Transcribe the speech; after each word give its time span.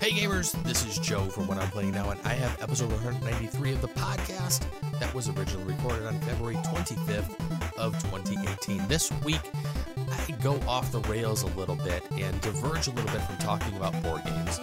Hey 0.00 0.12
gamers, 0.12 0.52
this 0.62 0.86
is 0.86 0.96
Joe 0.96 1.24
from 1.24 1.48
What 1.48 1.58
I'm 1.58 1.68
Playing 1.70 1.90
Now, 1.90 2.10
and 2.10 2.20
I 2.24 2.28
have 2.28 2.62
episode 2.62 2.92
193 2.92 3.72
of 3.72 3.80
the 3.80 3.88
podcast 3.88 4.64
that 5.00 5.12
was 5.12 5.28
originally 5.28 5.74
recorded 5.74 6.06
on 6.06 6.20
February 6.20 6.54
25th 6.54 7.76
of 7.76 8.00
2018. 8.04 8.86
This 8.86 9.10
week, 9.24 9.40
I 10.08 10.30
go 10.40 10.60
off 10.68 10.92
the 10.92 11.00
rails 11.00 11.42
a 11.42 11.48
little 11.48 11.74
bit 11.74 12.04
and 12.12 12.40
diverge 12.40 12.86
a 12.86 12.92
little 12.92 13.10
bit 13.10 13.22
from 13.22 13.38
talking 13.38 13.76
about 13.76 14.00
board 14.04 14.22
games. 14.24 14.60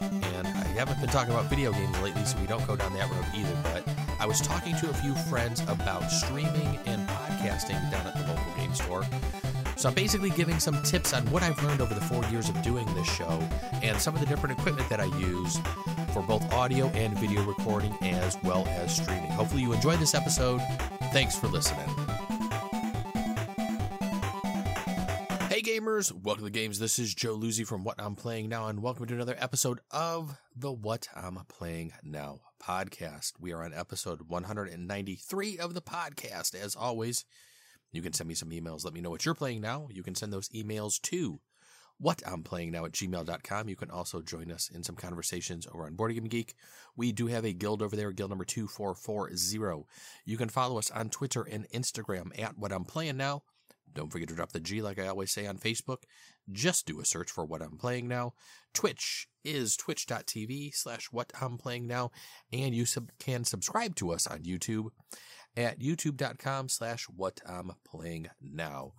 And 0.00 0.46
I 0.46 0.64
haven't 0.68 1.00
been 1.00 1.10
talking 1.10 1.34
about 1.34 1.50
video 1.50 1.70
games 1.70 2.00
lately, 2.00 2.24
so 2.24 2.38
we 2.38 2.46
don't 2.46 2.66
go 2.66 2.74
down 2.74 2.94
that 2.94 3.10
road 3.10 3.26
either. 3.34 3.56
But 3.62 3.86
I 4.18 4.24
was 4.24 4.40
talking 4.40 4.74
to 4.76 4.88
a 4.88 4.94
few 4.94 5.14
friends 5.28 5.60
about 5.68 6.10
streaming 6.10 6.78
and 6.86 7.06
podcasting 7.06 7.90
down 7.90 8.06
at 8.06 8.14
the 8.14 8.26
local 8.26 8.54
game 8.56 8.72
store. 8.72 9.04
So 9.78 9.88
I'm 9.88 9.94
basically 9.94 10.30
giving 10.30 10.58
some 10.58 10.82
tips 10.82 11.14
on 11.14 11.24
what 11.30 11.44
I've 11.44 11.62
learned 11.62 11.80
over 11.80 11.94
the 11.94 12.00
four 12.00 12.24
years 12.32 12.48
of 12.48 12.60
doing 12.62 12.84
this 12.96 13.06
show 13.06 13.40
and 13.80 13.96
some 14.00 14.12
of 14.12 14.18
the 14.18 14.26
different 14.26 14.58
equipment 14.58 14.88
that 14.88 14.98
I 14.98 15.04
use 15.18 15.56
for 16.12 16.20
both 16.20 16.52
audio 16.52 16.88
and 16.88 17.16
video 17.16 17.44
recording 17.44 17.96
as 18.02 18.36
well 18.42 18.66
as 18.66 18.96
streaming. 18.96 19.30
Hopefully 19.30 19.62
you 19.62 19.72
enjoyed 19.72 20.00
this 20.00 20.16
episode. 20.16 20.60
Thanks 21.12 21.38
for 21.38 21.46
listening. 21.46 21.86
Hey 25.48 25.62
gamers, 25.62 26.10
welcome 26.10 26.40
to 26.42 26.50
the 26.50 26.50
games. 26.50 26.80
This 26.80 26.98
is 26.98 27.14
Joe 27.14 27.36
Luzzi 27.36 27.64
from 27.64 27.84
What 27.84 28.00
I'm 28.00 28.16
Playing 28.16 28.48
Now, 28.48 28.66
and 28.66 28.82
welcome 28.82 29.06
to 29.06 29.14
another 29.14 29.36
episode 29.38 29.78
of 29.92 30.40
the 30.56 30.72
What 30.72 31.06
I'm 31.14 31.38
Playing 31.46 31.92
Now 32.02 32.40
podcast. 32.60 33.34
We 33.38 33.52
are 33.52 33.62
on 33.62 33.72
episode 33.72 34.22
193 34.22 35.58
of 35.58 35.74
the 35.74 35.82
podcast. 35.82 36.56
As 36.56 36.74
always, 36.74 37.24
you 37.92 38.02
can 38.02 38.12
send 38.12 38.28
me 38.28 38.34
some 38.34 38.50
emails. 38.50 38.84
Let 38.84 38.94
me 38.94 39.00
know 39.00 39.10
what 39.10 39.24
you're 39.24 39.34
playing 39.34 39.60
now. 39.60 39.88
You 39.90 40.02
can 40.02 40.14
send 40.14 40.32
those 40.32 40.48
emails 40.50 41.00
to 41.02 41.40
what 41.98 42.22
I'm 42.26 42.42
playing 42.42 42.70
now 42.70 42.84
at 42.84 42.92
gmail.com. 42.92 43.68
You 43.68 43.76
can 43.76 43.90
also 43.90 44.22
join 44.22 44.52
us 44.52 44.70
in 44.72 44.84
some 44.84 44.94
conversations 44.94 45.66
over 45.66 45.84
on 45.84 45.94
Board 45.94 46.14
Game 46.14 46.24
Geek. 46.24 46.54
We 46.96 47.12
do 47.12 47.26
have 47.26 47.44
a 47.44 47.52
guild 47.52 47.82
over 47.82 47.96
there, 47.96 48.12
guild 48.12 48.30
number 48.30 48.44
2440. 48.44 49.84
You 50.24 50.36
can 50.36 50.48
follow 50.48 50.78
us 50.78 50.90
on 50.90 51.10
Twitter 51.10 51.42
and 51.42 51.68
Instagram 51.70 52.38
at 52.40 52.56
what 52.56 52.72
I'm 52.72 52.84
playing 52.84 53.16
now. 53.16 53.42
Don't 53.94 54.12
forget 54.12 54.28
to 54.28 54.34
drop 54.34 54.52
the 54.52 54.60
G 54.60 54.82
like 54.82 54.98
I 54.98 55.08
always 55.08 55.32
say 55.32 55.46
on 55.46 55.58
Facebook. 55.58 56.04
Just 56.52 56.86
do 56.86 57.00
a 57.00 57.04
search 57.04 57.30
for 57.30 57.44
what 57.44 57.62
I'm 57.62 57.78
playing 57.78 58.06
now. 58.06 58.34
Twitch 58.74 59.28
is 59.44 59.76
twitch.tv 59.76 60.74
slash 60.74 61.08
what 61.10 61.32
I'm 61.40 61.58
playing 61.58 61.86
now. 61.86 62.10
And 62.52 62.74
you 62.74 62.84
sub- 62.84 63.10
can 63.18 63.44
subscribe 63.44 63.96
to 63.96 64.12
us 64.12 64.26
on 64.26 64.40
YouTube 64.40 64.90
at 65.58 65.80
youtube.com 65.80 66.68
slash 66.68 67.04
what 67.04 67.40
I'm 67.46 67.72
playing 67.84 68.28
now. 68.40 68.92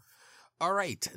All 0.59 0.73
right. 0.73 1.07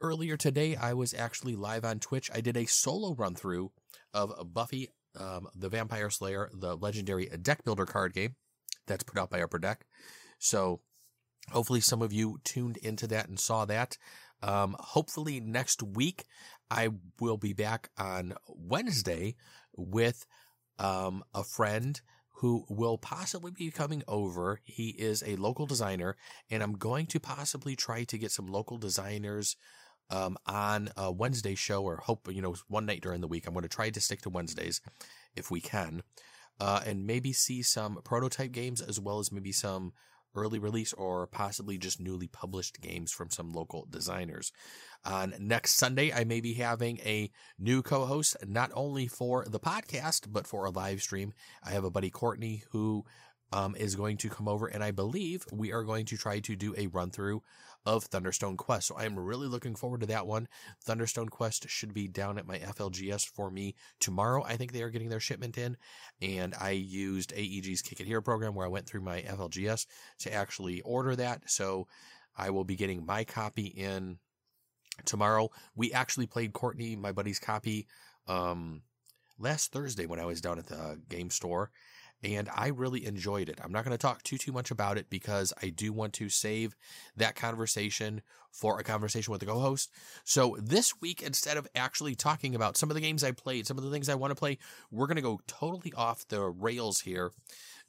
Earlier 0.00 0.36
today, 0.36 0.76
I 0.76 0.94
was 0.94 1.14
actually 1.14 1.54
live 1.54 1.84
on 1.84 2.00
Twitch. 2.00 2.30
I 2.34 2.40
did 2.40 2.56
a 2.56 2.66
solo 2.66 3.14
run 3.14 3.34
through 3.34 3.70
of 4.12 4.32
Buffy, 4.52 4.88
um, 5.18 5.46
the 5.54 5.68
Vampire 5.68 6.10
Slayer, 6.10 6.50
the 6.52 6.74
legendary 6.74 7.26
deck 7.40 7.64
builder 7.64 7.86
card 7.86 8.14
game 8.14 8.34
that's 8.86 9.04
put 9.04 9.18
out 9.18 9.30
by 9.30 9.42
Upper 9.42 9.58
Deck. 9.58 9.84
So 10.38 10.80
hopefully 11.52 11.80
some 11.80 12.02
of 12.02 12.12
you 12.12 12.40
tuned 12.44 12.78
into 12.78 13.06
that 13.08 13.28
and 13.28 13.38
saw 13.38 13.64
that. 13.66 13.96
Um, 14.42 14.74
hopefully 14.80 15.38
next 15.38 15.82
week, 15.82 16.24
I 16.70 16.88
will 17.20 17.36
be 17.36 17.52
back 17.52 17.90
on 17.98 18.34
Wednesday 18.48 19.36
with, 19.76 20.24
um, 20.78 21.22
a 21.34 21.44
friend 21.44 22.00
who 22.40 22.64
will 22.70 22.96
possibly 22.96 23.50
be 23.50 23.70
coming 23.70 24.02
over. 24.08 24.60
He 24.64 24.90
is 24.90 25.22
a 25.26 25.36
local 25.36 25.66
designer, 25.66 26.16
and 26.50 26.62
I'm 26.62 26.72
going 26.72 27.04
to 27.08 27.20
possibly 27.20 27.76
try 27.76 28.04
to 28.04 28.16
get 28.16 28.32
some 28.32 28.46
local 28.46 28.78
designers 28.78 29.56
um, 30.08 30.38
on 30.46 30.88
a 30.96 31.12
Wednesday 31.12 31.54
show 31.54 31.82
or 31.82 31.98
hope, 31.98 32.32
you 32.32 32.40
know, 32.40 32.54
one 32.66 32.86
night 32.86 33.02
during 33.02 33.20
the 33.20 33.28
week. 33.28 33.46
I'm 33.46 33.52
going 33.52 33.64
to 33.64 33.68
try 33.68 33.90
to 33.90 34.00
stick 34.00 34.22
to 34.22 34.30
Wednesdays 34.30 34.80
if 35.36 35.50
we 35.50 35.60
can, 35.60 36.02
uh, 36.58 36.80
and 36.86 37.06
maybe 37.06 37.34
see 37.34 37.62
some 37.62 38.00
prototype 38.04 38.52
games 38.52 38.80
as 38.80 38.98
well 38.98 39.18
as 39.18 39.30
maybe 39.30 39.52
some 39.52 39.92
early 40.34 40.58
release 40.58 40.92
or 40.92 41.26
possibly 41.26 41.78
just 41.78 42.00
newly 42.00 42.28
published 42.28 42.80
games 42.80 43.12
from 43.12 43.30
some 43.30 43.52
local 43.52 43.86
designers. 43.90 44.52
On 45.04 45.34
next 45.38 45.76
Sunday, 45.76 46.12
I 46.12 46.24
may 46.24 46.40
be 46.40 46.54
having 46.54 46.98
a 47.00 47.30
new 47.58 47.82
co-host, 47.82 48.36
not 48.46 48.70
only 48.74 49.06
for 49.06 49.44
the 49.46 49.60
podcast, 49.60 50.32
but 50.32 50.46
for 50.46 50.64
a 50.64 50.70
live 50.70 51.02
stream. 51.02 51.32
I 51.64 51.70
have 51.70 51.84
a 51.84 51.90
buddy 51.90 52.10
Courtney 52.10 52.64
who 52.70 53.04
um, 53.52 53.74
is 53.76 53.96
going 53.96 54.16
to 54.18 54.28
come 54.28 54.48
over 54.48 54.66
and 54.66 54.82
I 54.82 54.90
believe 54.90 55.44
we 55.52 55.72
are 55.72 55.82
going 55.82 56.06
to 56.06 56.16
try 56.16 56.40
to 56.40 56.56
do 56.56 56.74
a 56.76 56.86
run 56.86 57.10
through 57.10 57.42
of 57.86 58.08
Thunderstone 58.08 58.56
Quest. 58.56 58.88
So 58.88 58.96
I 58.96 59.04
am 59.04 59.18
really 59.18 59.46
looking 59.46 59.74
forward 59.74 60.00
to 60.00 60.06
that 60.06 60.26
one. 60.26 60.48
Thunderstone 60.86 61.30
Quest 61.30 61.68
should 61.68 61.94
be 61.94 62.08
down 62.08 62.38
at 62.38 62.46
my 62.46 62.58
FLGS 62.58 63.26
for 63.26 63.50
me 63.50 63.74
tomorrow. 64.00 64.44
I 64.44 64.56
think 64.56 64.72
they 64.72 64.82
are 64.82 64.90
getting 64.90 65.08
their 65.08 65.20
shipment 65.20 65.56
in 65.56 65.76
and 66.20 66.54
I 66.60 66.70
used 66.70 67.32
AEG's 67.32 67.82
Kick 67.82 68.00
It 68.00 68.06
Here 68.06 68.20
program 68.20 68.54
where 68.54 68.66
I 68.66 68.70
went 68.70 68.86
through 68.86 69.02
my 69.02 69.22
FLGS 69.22 69.86
to 70.20 70.32
actually 70.32 70.80
order 70.82 71.16
that. 71.16 71.50
So 71.50 71.86
I 72.36 72.50
will 72.50 72.64
be 72.64 72.76
getting 72.76 73.06
my 73.06 73.24
copy 73.24 73.66
in 73.66 74.18
tomorrow. 75.04 75.50
We 75.74 75.92
actually 75.92 76.26
played 76.26 76.52
Courtney, 76.52 76.96
my 76.96 77.12
buddy's 77.12 77.38
copy, 77.38 77.86
um, 78.28 78.82
last 79.38 79.72
Thursday 79.72 80.06
when 80.06 80.20
I 80.20 80.26
was 80.26 80.40
down 80.40 80.58
at 80.58 80.66
the 80.66 81.00
game 81.08 81.30
store 81.30 81.70
and 82.22 82.48
I 82.54 82.68
really 82.68 83.06
enjoyed 83.06 83.48
it. 83.48 83.58
I'm 83.62 83.72
not 83.72 83.84
going 83.84 83.96
to 83.96 83.98
talk 83.98 84.22
too 84.22 84.38
too 84.38 84.52
much 84.52 84.70
about 84.70 84.98
it 84.98 85.08
because 85.08 85.52
I 85.62 85.68
do 85.68 85.92
want 85.92 86.12
to 86.14 86.28
save 86.28 86.76
that 87.16 87.34
conversation 87.34 88.22
for 88.50 88.78
a 88.78 88.84
conversation 88.84 89.30
with 89.30 89.40
the 89.40 89.46
co-host. 89.46 89.90
So 90.24 90.56
this 90.60 91.00
week 91.00 91.22
instead 91.22 91.56
of 91.56 91.68
actually 91.74 92.14
talking 92.14 92.54
about 92.54 92.76
some 92.76 92.90
of 92.90 92.94
the 92.94 93.00
games 93.00 93.22
I 93.22 93.30
played, 93.30 93.66
some 93.66 93.78
of 93.78 93.84
the 93.84 93.90
things 93.90 94.08
I 94.08 94.16
want 94.16 94.32
to 94.32 94.34
play, 94.34 94.58
we're 94.90 95.06
going 95.06 95.16
to 95.16 95.22
go 95.22 95.40
totally 95.46 95.92
off 95.96 96.26
the 96.28 96.40
rails 96.42 97.00
here. 97.00 97.32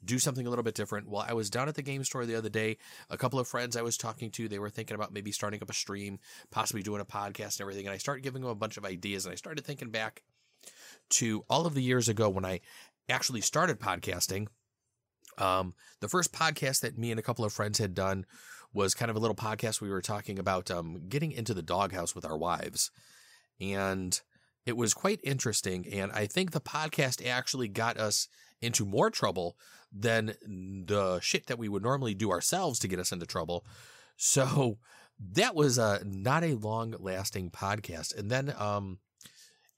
Do 0.04 0.18
something 0.18 0.46
a 0.46 0.50
little 0.50 0.64
bit 0.64 0.74
different. 0.74 1.08
While 1.08 1.26
I 1.28 1.32
was 1.32 1.50
down 1.50 1.68
at 1.68 1.74
the 1.74 1.82
game 1.82 2.02
store 2.02 2.26
the 2.26 2.34
other 2.34 2.48
day, 2.48 2.78
a 3.08 3.16
couple 3.16 3.38
of 3.38 3.46
friends 3.46 3.76
I 3.76 3.82
was 3.82 3.96
talking 3.96 4.30
to, 4.32 4.48
they 4.48 4.58
were 4.58 4.70
thinking 4.70 4.96
about 4.96 5.12
maybe 5.12 5.30
starting 5.30 5.62
up 5.62 5.70
a 5.70 5.74
stream, 5.74 6.18
possibly 6.50 6.82
doing 6.82 7.00
a 7.00 7.04
podcast 7.04 7.58
and 7.58 7.62
everything. 7.62 7.86
And 7.86 7.94
I 7.94 7.98
started 7.98 8.22
giving 8.22 8.42
them 8.42 8.50
a 8.50 8.56
bunch 8.56 8.76
of 8.76 8.84
ideas 8.84 9.26
and 9.26 9.32
I 9.32 9.36
started 9.36 9.64
thinking 9.64 9.90
back 9.90 10.22
to 11.10 11.44
all 11.50 11.66
of 11.66 11.74
the 11.74 11.82
years 11.82 12.08
ago 12.08 12.28
when 12.28 12.44
I 12.44 12.60
actually 13.08 13.40
started 13.40 13.80
podcasting. 13.80 14.48
Um, 15.38 15.74
the 16.00 16.08
first 16.08 16.32
podcast 16.32 16.80
that 16.80 16.98
me 16.98 17.10
and 17.10 17.18
a 17.18 17.22
couple 17.22 17.44
of 17.44 17.52
friends 17.52 17.78
had 17.78 17.94
done 17.94 18.26
was 18.72 18.94
kind 18.94 19.10
of 19.10 19.16
a 19.16 19.20
little 19.20 19.36
podcast. 19.36 19.80
We 19.80 19.90
were 19.90 20.02
talking 20.02 20.38
about 20.38 20.70
um, 20.70 21.02
getting 21.08 21.32
into 21.32 21.54
the 21.54 21.62
doghouse 21.62 22.14
with 22.14 22.24
our 22.24 22.36
wives, 22.36 22.90
and 23.60 24.20
it 24.66 24.76
was 24.76 24.94
quite 24.94 25.20
interesting. 25.22 25.86
And 25.92 26.12
I 26.12 26.26
think 26.26 26.50
the 26.50 26.60
podcast 26.60 27.26
actually 27.26 27.68
got 27.68 27.96
us 27.96 28.28
into 28.60 28.84
more 28.84 29.10
trouble 29.10 29.56
than 29.92 30.34
the 30.86 31.20
shit 31.20 31.46
that 31.46 31.58
we 31.58 31.68
would 31.68 31.82
normally 31.82 32.14
do 32.14 32.30
ourselves 32.30 32.78
to 32.78 32.88
get 32.88 32.98
us 32.98 33.12
into 33.12 33.26
trouble. 33.26 33.66
So 34.16 34.78
that 35.32 35.54
was 35.54 35.78
a 35.78 36.00
not 36.04 36.44
a 36.44 36.54
long 36.54 36.94
lasting 36.98 37.50
podcast. 37.50 38.16
And 38.16 38.30
then, 38.30 38.54
um, 38.58 38.98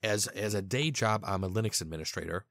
as 0.03 0.27
as 0.27 0.53
a 0.53 0.61
day 0.61 0.91
job, 0.91 1.23
I'm 1.25 1.43
a 1.43 1.49
Linux 1.49 1.81
administrator, 1.81 2.45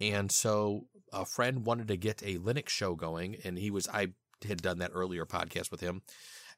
and 0.00 0.30
so 0.30 0.86
a 1.12 1.24
friend 1.24 1.64
wanted 1.64 1.88
to 1.88 1.96
get 1.96 2.22
a 2.22 2.38
Linux 2.38 2.68
show 2.68 2.94
going 2.94 3.36
and 3.44 3.58
he 3.58 3.70
was, 3.70 3.88
I 3.88 4.08
had 4.46 4.62
done 4.62 4.78
that 4.78 4.92
earlier 4.94 5.26
podcast 5.26 5.70
with 5.70 5.80
him. 5.80 6.02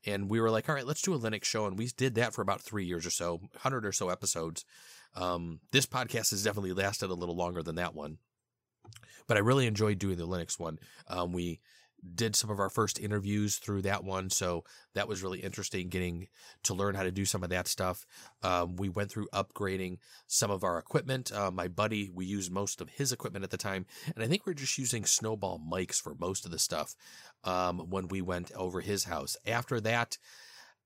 And 0.04 0.28
we 0.28 0.40
were 0.40 0.50
like, 0.50 0.68
all 0.68 0.74
right, 0.74 0.86
let's 0.86 1.02
do 1.02 1.14
a 1.14 1.18
Linux 1.18 1.44
show. 1.44 1.66
And 1.66 1.78
we 1.78 1.88
did 1.96 2.16
that 2.16 2.34
for 2.34 2.42
about 2.42 2.60
three 2.60 2.84
years 2.84 3.06
or 3.06 3.10
so, 3.10 3.36
100 3.36 3.86
or 3.86 3.92
so 3.92 4.08
episodes. 4.08 4.64
Um, 5.14 5.60
this 5.70 5.86
podcast 5.86 6.30
has 6.30 6.42
definitely 6.42 6.72
lasted 6.72 7.10
a 7.10 7.14
little 7.14 7.36
longer 7.36 7.62
than 7.62 7.76
that 7.76 7.94
one. 7.94 8.18
But 9.28 9.36
I 9.36 9.40
really 9.40 9.66
enjoyed 9.66 9.98
doing 9.98 10.16
the 10.16 10.26
Linux 10.26 10.58
one. 10.58 10.78
Um, 11.08 11.32
we 11.32 11.60
did 12.14 12.34
some 12.34 12.50
of 12.50 12.58
our 12.58 12.70
first 12.70 12.98
interviews 12.98 13.56
through 13.56 13.82
that 13.82 14.04
one. 14.04 14.28
So 14.30 14.64
that 14.94 15.08
was 15.08 15.22
really 15.22 15.40
interesting 15.40 15.88
getting 15.88 16.28
to 16.64 16.74
learn 16.74 16.94
how 16.94 17.04
to 17.04 17.12
do 17.12 17.24
some 17.24 17.44
of 17.44 17.50
that 17.50 17.68
stuff. 17.68 18.06
Um, 18.42 18.76
we 18.76 18.88
went 18.88 19.10
through 19.10 19.28
upgrading 19.32 19.98
some 20.26 20.50
of 20.50 20.64
our 20.64 20.78
equipment. 20.78 21.30
Uh, 21.32 21.50
my 21.50 21.68
buddy, 21.68 22.10
we 22.12 22.26
used 22.26 22.50
most 22.50 22.80
of 22.80 22.90
his 22.90 23.12
equipment 23.12 23.44
at 23.44 23.50
the 23.50 23.56
time. 23.56 23.86
And 24.14 24.24
I 24.24 24.28
think 24.28 24.46
we 24.46 24.50
are 24.50 24.54
just 24.54 24.78
using 24.78 25.04
snowball 25.04 25.60
mics 25.60 26.00
for 26.00 26.14
most 26.16 26.44
of 26.44 26.50
the 26.50 26.58
stuff, 26.58 26.94
um, 27.44 27.90
when 27.90 28.08
we 28.08 28.20
went 28.20 28.50
over 28.52 28.80
his 28.80 29.04
house. 29.04 29.36
After 29.46 29.80
that, 29.80 30.18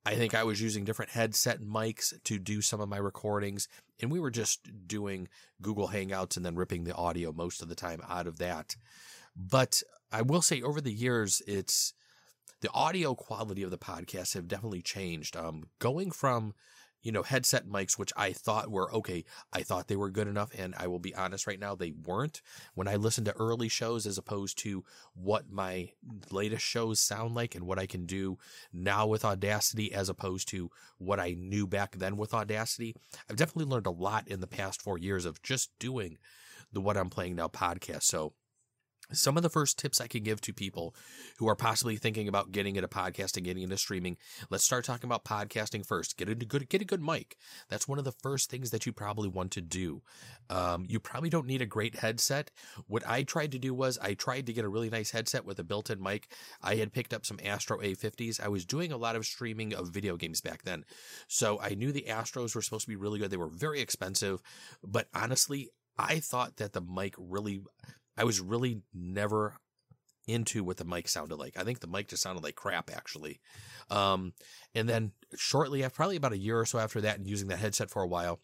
I 0.04 0.14
think 0.14 0.34
I 0.34 0.44
was 0.44 0.60
using 0.62 0.84
different 0.84 1.10
headset 1.10 1.60
mics 1.60 2.14
to 2.24 2.38
do 2.38 2.62
some 2.62 2.80
of 2.80 2.88
my 2.88 2.98
recordings 2.98 3.68
and 4.00 4.10
we 4.10 4.20
were 4.20 4.30
just 4.30 4.86
doing 4.86 5.28
Google 5.62 5.88
Hangouts 5.88 6.36
and 6.36 6.44
then 6.44 6.54
ripping 6.54 6.84
the 6.84 6.94
audio 6.94 7.32
most 7.32 7.62
of 7.62 7.68
the 7.68 7.74
time 7.74 8.00
out 8.08 8.26
of 8.26 8.38
that. 8.38 8.76
But 9.34 9.82
I 10.12 10.22
will 10.22 10.42
say 10.42 10.62
over 10.62 10.80
the 10.80 10.92
years, 10.92 11.42
it's 11.46 11.94
the 12.60 12.70
audio 12.72 13.14
quality 13.14 13.62
of 13.62 13.70
the 13.70 13.78
podcast 13.78 14.34
have 14.34 14.48
definitely 14.48 14.82
changed. 14.82 15.36
Um, 15.36 15.64
going 15.78 16.10
from 16.10 16.54
you 17.06 17.12
know, 17.12 17.22
headset 17.22 17.68
mics, 17.68 17.96
which 17.96 18.12
I 18.16 18.32
thought 18.32 18.68
were 18.68 18.92
okay. 18.92 19.24
I 19.52 19.62
thought 19.62 19.86
they 19.86 19.94
were 19.94 20.10
good 20.10 20.26
enough. 20.26 20.50
And 20.58 20.74
I 20.76 20.88
will 20.88 20.98
be 20.98 21.14
honest 21.14 21.46
right 21.46 21.60
now, 21.60 21.76
they 21.76 21.92
weren't. 21.92 22.42
When 22.74 22.88
I 22.88 22.96
listened 22.96 23.26
to 23.26 23.36
early 23.36 23.68
shows 23.68 24.06
as 24.06 24.18
opposed 24.18 24.58
to 24.64 24.82
what 25.14 25.48
my 25.48 25.90
latest 26.32 26.64
shows 26.64 26.98
sound 26.98 27.36
like 27.36 27.54
and 27.54 27.64
what 27.64 27.78
I 27.78 27.86
can 27.86 28.06
do 28.06 28.38
now 28.72 29.06
with 29.06 29.24
Audacity 29.24 29.92
as 29.92 30.08
opposed 30.08 30.48
to 30.48 30.68
what 30.98 31.20
I 31.20 31.36
knew 31.38 31.68
back 31.68 31.94
then 31.94 32.16
with 32.16 32.34
Audacity, 32.34 32.96
I've 33.30 33.36
definitely 33.36 33.70
learned 33.70 33.86
a 33.86 33.90
lot 33.92 34.26
in 34.26 34.40
the 34.40 34.48
past 34.48 34.82
four 34.82 34.98
years 34.98 35.26
of 35.26 35.40
just 35.42 35.70
doing 35.78 36.18
the 36.72 36.80
What 36.80 36.96
I'm 36.96 37.08
Playing 37.08 37.36
Now 37.36 37.46
podcast. 37.46 38.02
So, 38.02 38.32
some 39.12 39.36
of 39.36 39.42
the 39.42 39.50
first 39.50 39.78
tips 39.78 40.00
I 40.00 40.06
can 40.06 40.22
give 40.22 40.40
to 40.42 40.52
people 40.52 40.94
who 41.38 41.48
are 41.48 41.56
possibly 41.56 41.96
thinking 41.96 42.28
about 42.28 42.52
getting 42.52 42.76
into 42.76 42.88
podcasting, 42.88 43.44
getting 43.44 43.62
into 43.62 43.76
streaming. 43.76 44.16
Let's 44.50 44.64
start 44.64 44.84
talking 44.84 45.08
about 45.08 45.24
podcasting 45.24 45.86
first. 45.86 46.16
Get 46.16 46.28
a 46.28 46.34
good, 46.34 46.68
get 46.68 46.82
a 46.82 46.84
good 46.84 47.02
mic. 47.02 47.36
That's 47.68 47.86
one 47.86 47.98
of 47.98 48.04
the 48.04 48.12
first 48.12 48.50
things 48.50 48.70
that 48.70 48.86
you 48.86 48.92
probably 48.92 49.28
want 49.28 49.52
to 49.52 49.60
do. 49.60 50.02
Um, 50.50 50.86
you 50.88 50.98
probably 50.98 51.30
don't 51.30 51.46
need 51.46 51.62
a 51.62 51.66
great 51.66 51.96
headset. 51.96 52.50
What 52.86 53.06
I 53.06 53.22
tried 53.22 53.52
to 53.52 53.58
do 53.58 53.74
was 53.74 53.98
I 53.98 54.14
tried 54.14 54.46
to 54.46 54.52
get 54.52 54.64
a 54.64 54.68
really 54.68 54.90
nice 54.90 55.10
headset 55.10 55.44
with 55.44 55.58
a 55.58 55.64
built-in 55.64 56.02
mic. 56.02 56.32
I 56.62 56.76
had 56.76 56.92
picked 56.92 57.14
up 57.14 57.24
some 57.24 57.38
Astro 57.44 57.78
A50s. 57.78 58.40
I 58.40 58.48
was 58.48 58.64
doing 58.64 58.92
a 58.92 58.96
lot 58.96 59.16
of 59.16 59.24
streaming 59.24 59.74
of 59.74 59.90
video 59.90 60.16
games 60.16 60.40
back 60.40 60.62
then. 60.62 60.84
So 61.28 61.60
I 61.60 61.74
knew 61.74 61.92
the 61.92 62.06
Astros 62.08 62.54
were 62.54 62.62
supposed 62.62 62.84
to 62.84 62.90
be 62.90 62.96
really 62.96 63.18
good. 63.18 63.30
They 63.30 63.36
were 63.36 63.48
very 63.48 63.80
expensive, 63.80 64.42
but 64.82 65.08
honestly, 65.14 65.70
I 65.98 66.20
thought 66.20 66.56
that 66.56 66.72
the 66.72 66.80
mic 66.80 67.14
really 67.18 67.62
I 68.16 68.24
was 68.24 68.40
really 68.40 68.82
never 68.94 69.58
into 70.26 70.64
what 70.64 70.76
the 70.76 70.84
mic 70.84 71.08
sounded 71.08 71.36
like. 71.36 71.56
I 71.56 71.62
think 71.62 71.80
the 71.80 71.86
mic 71.86 72.08
just 72.08 72.22
sounded 72.22 72.42
like 72.42 72.56
crap, 72.56 72.90
actually. 72.90 73.40
Um, 73.90 74.32
and 74.74 74.88
then 74.88 75.12
shortly 75.36 75.84
after, 75.84 75.96
probably 75.96 76.16
about 76.16 76.32
a 76.32 76.38
year 76.38 76.58
or 76.58 76.66
so 76.66 76.78
after 76.78 77.00
that, 77.02 77.18
and 77.18 77.28
using 77.28 77.48
that 77.48 77.58
headset 77.58 77.90
for 77.90 78.02
a 78.02 78.08
while, 78.08 78.40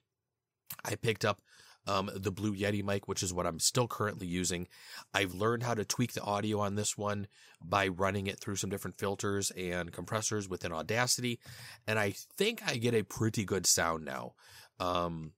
I 0.84 0.94
picked 0.94 1.24
up 1.24 1.42
um, 1.86 2.10
the 2.14 2.30
Blue 2.30 2.54
Yeti 2.54 2.84
mic, 2.84 3.08
which 3.08 3.22
is 3.22 3.34
what 3.34 3.46
I'm 3.46 3.58
still 3.58 3.88
currently 3.88 4.26
using. 4.26 4.68
I've 5.12 5.34
learned 5.34 5.64
how 5.64 5.74
to 5.74 5.84
tweak 5.84 6.12
the 6.12 6.22
audio 6.22 6.60
on 6.60 6.76
this 6.76 6.96
one 6.96 7.26
by 7.62 7.88
running 7.88 8.28
it 8.28 8.38
through 8.38 8.56
some 8.56 8.70
different 8.70 8.96
filters 8.96 9.50
and 9.52 9.92
compressors 9.92 10.48
within 10.48 10.72
Audacity, 10.72 11.40
and 11.86 11.98
I 11.98 12.14
think 12.36 12.62
I 12.64 12.76
get 12.76 12.94
a 12.94 13.02
pretty 13.02 13.44
good 13.44 13.66
sound 13.66 14.04
now. 14.04 14.34
Um, 14.78 15.32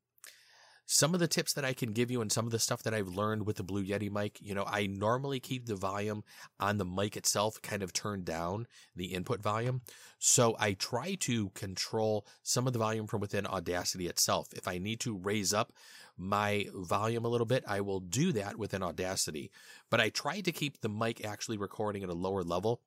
some 0.86 1.14
of 1.14 1.20
the 1.20 1.28
tips 1.28 1.54
that 1.54 1.64
I 1.64 1.72
can 1.72 1.92
give 1.92 2.10
you 2.10 2.20
and 2.20 2.31
some 2.31 2.44
of 2.46 2.52
the 2.52 2.58
stuff 2.58 2.82
that 2.82 2.94
I've 2.94 3.08
learned 3.08 3.46
with 3.46 3.56
the 3.56 3.62
Blue 3.62 3.84
Yeti 3.84 4.10
mic, 4.10 4.38
you 4.40 4.54
know, 4.54 4.64
I 4.66 4.86
normally 4.86 5.40
keep 5.40 5.66
the 5.66 5.76
volume 5.76 6.25
on 6.60 6.78
the 6.78 6.84
mic 6.84 7.16
itself 7.16 7.60
kind 7.62 7.82
of 7.82 7.92
turned 7.92 8.25
down, 8.25 8.66
the 8.94 9.06
input 9.06 9.42
volume. 9.42 9.81
So 10.19 10.56
I 10.58 10.75
try 10.75 11.14
to 11.20 11.50
control 11.50 12.26
some 12.42 12.66
of 12.66 12.72
the 12.72 12.78
volume 12.78 13.06
from 13.06 13.20
within 13.20 13.46
Audacity 13.46 14.06
itself. 14.08 14.48
If 14.54 14.69
I 14.69 14.78
need 14.78 15.00
to 15.00 15.16
raise 15.16 15.54
up 15.54 15.72
my 16.16 16.66
volume 16.75 17.25
a 17.25 17.28
little 17.28 17.46
bit, 17.46 17.64
I 17.66 17.81
will 17.81 18.00
do 18.00 18.32
that 18.32 18.56
within 18.56 18.82
Audacity. 18.82 19.50
But 19.90 20.00
I 20.00 20.08
try 20.08 20.40
to 20.40 20.52
keep 20.52 20.81
the 20.81 20.88
mic 20.88 21.25
actually 21.25 21.56
recording 21.56 22.02
at 22.02 22.08
a 22.08 22.14
lower 22.14 22.43
level, 22.43 22.81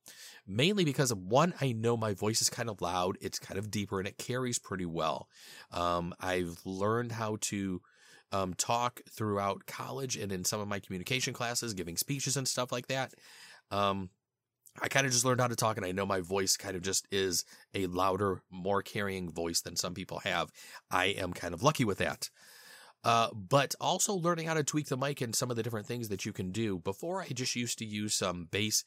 mainly 0.47 0.85
because 0.85 1.11
of 1.11 1.19
one, 1.19 1.53
I 1.59 1.73
know 1.73 1.97
my 1.97 2.13
voice 2.13 2.41
is 2.41 2.49
kind 2.49 2.69
of 2.69 2.81
loud, 2.81 3.17
it's 3.21 3.39
kind 3.39 3.57
of 3.57 3.71
deeper, 3.71 3.99
and 3.99 4.07
it 4.07 4.17
carries 4.17 4.59
pretty 4.59 4.85
well. 4.85 5.27
Um, 5.71 6.13
I've 6.19 6.59
learned 6.65 7.11
how 7.11 7.37
to 7.41 7.81
um, 8.31 8.53
talk 8.53 9.01
throughout 9.09 9.65
college 9.65 10.15
and 10.17 10.31
in 10.31 10.43
some 10.43 10.59
of 10.59 10.67
my 10.67 10.79
communication 10.79 11.33
classes, 11.33 11.73
giving 11.73 11.97
speeches 11.97 12.37
and 12.37 12.47
stuff 12.47 12.71
like 12.71 12.87
that. 12.87 13.13
Um, 13.71 14.09
I 14.81 14.89
kind 14.89 15.05
of 15.05 15.11
just 15.11 15.25
learned 15.25 15.41
how 15.41 15.47
to 15.47 15.55
talk, 15.55 15.77
and 15.77 15.85
I 15.85 15.91
know 15.91 16.05
my 16.05 16.21
voice 16.21 16.55
kind 16.55 16.75
of 16.75 16.83
just 16.83 17.07
is 17.11 17.45
a 17.73 17.87
louder, 17.87 18.41
more 18.51 18.81
carrying 18.81 19.31
voice 19.31 19.61
than 19.61 19.75
some 19.75 19.93
people 19.93 20.19
have. 20.19 20.51
I 20.91 21.05
am 21.05 21.33
kind 21.33 21.53
of 21.53 21.63
lucky 21.63 21.83
with 21.83 21.97
that. 21.97 22.29
Uh, 23.03 23.29
but 23.33 23.73
also 23.79 24.13
learning 24.13 24.47
how 24.47 24.53
to 24.53 24.63
tweak 24.63 24.87
the 24.87 24.97
mic 24.97 25.21
and 25.21 25.35
some 25.35 25.49
of 25.49 25.55
the 25.55 25.63
different 25.63 25.87
things 25.87 26.09
that 26.09 26.25
you 26.25 26.33
can 26.33 26.51
do. 26.51 26.79
Before, 26.79 27.21
I 27.21 27.27
just 27.27 27.55
used 27.55 27.77
to 27.79 27.85
use 27.85 28.15
some 28.15 28.47
bass 28.51 28.83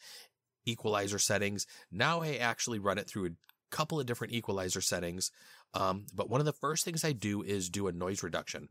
equalizer 0.66 1.18
settings. 1.18 1.66
Now 1.90 2.20
I 2.20 2.34
actually 2.34 2.78
run 2.78 2.98
it 2.98 3.08
through 3.08 3.26
a 3.26 3.30
couple 3.70 3.98
of 3.98 4.06
different 4.06 4.34
equalizer 4.34 4.80
settings. 4.80 5.30
Um, 5.72 6.06
but 6.14 6.28
one 6.28 6.40
of 6.40 6.44
the 6.44 6.52
first 6.52 6.84
things 6.84 7.04
I 7.04 7.12
do 7.12 7.42
is 7.42 7.70
do 7.70 7.86
a 7.86 7.92
noise 7.92 8.22
reduction. 8.22 8.68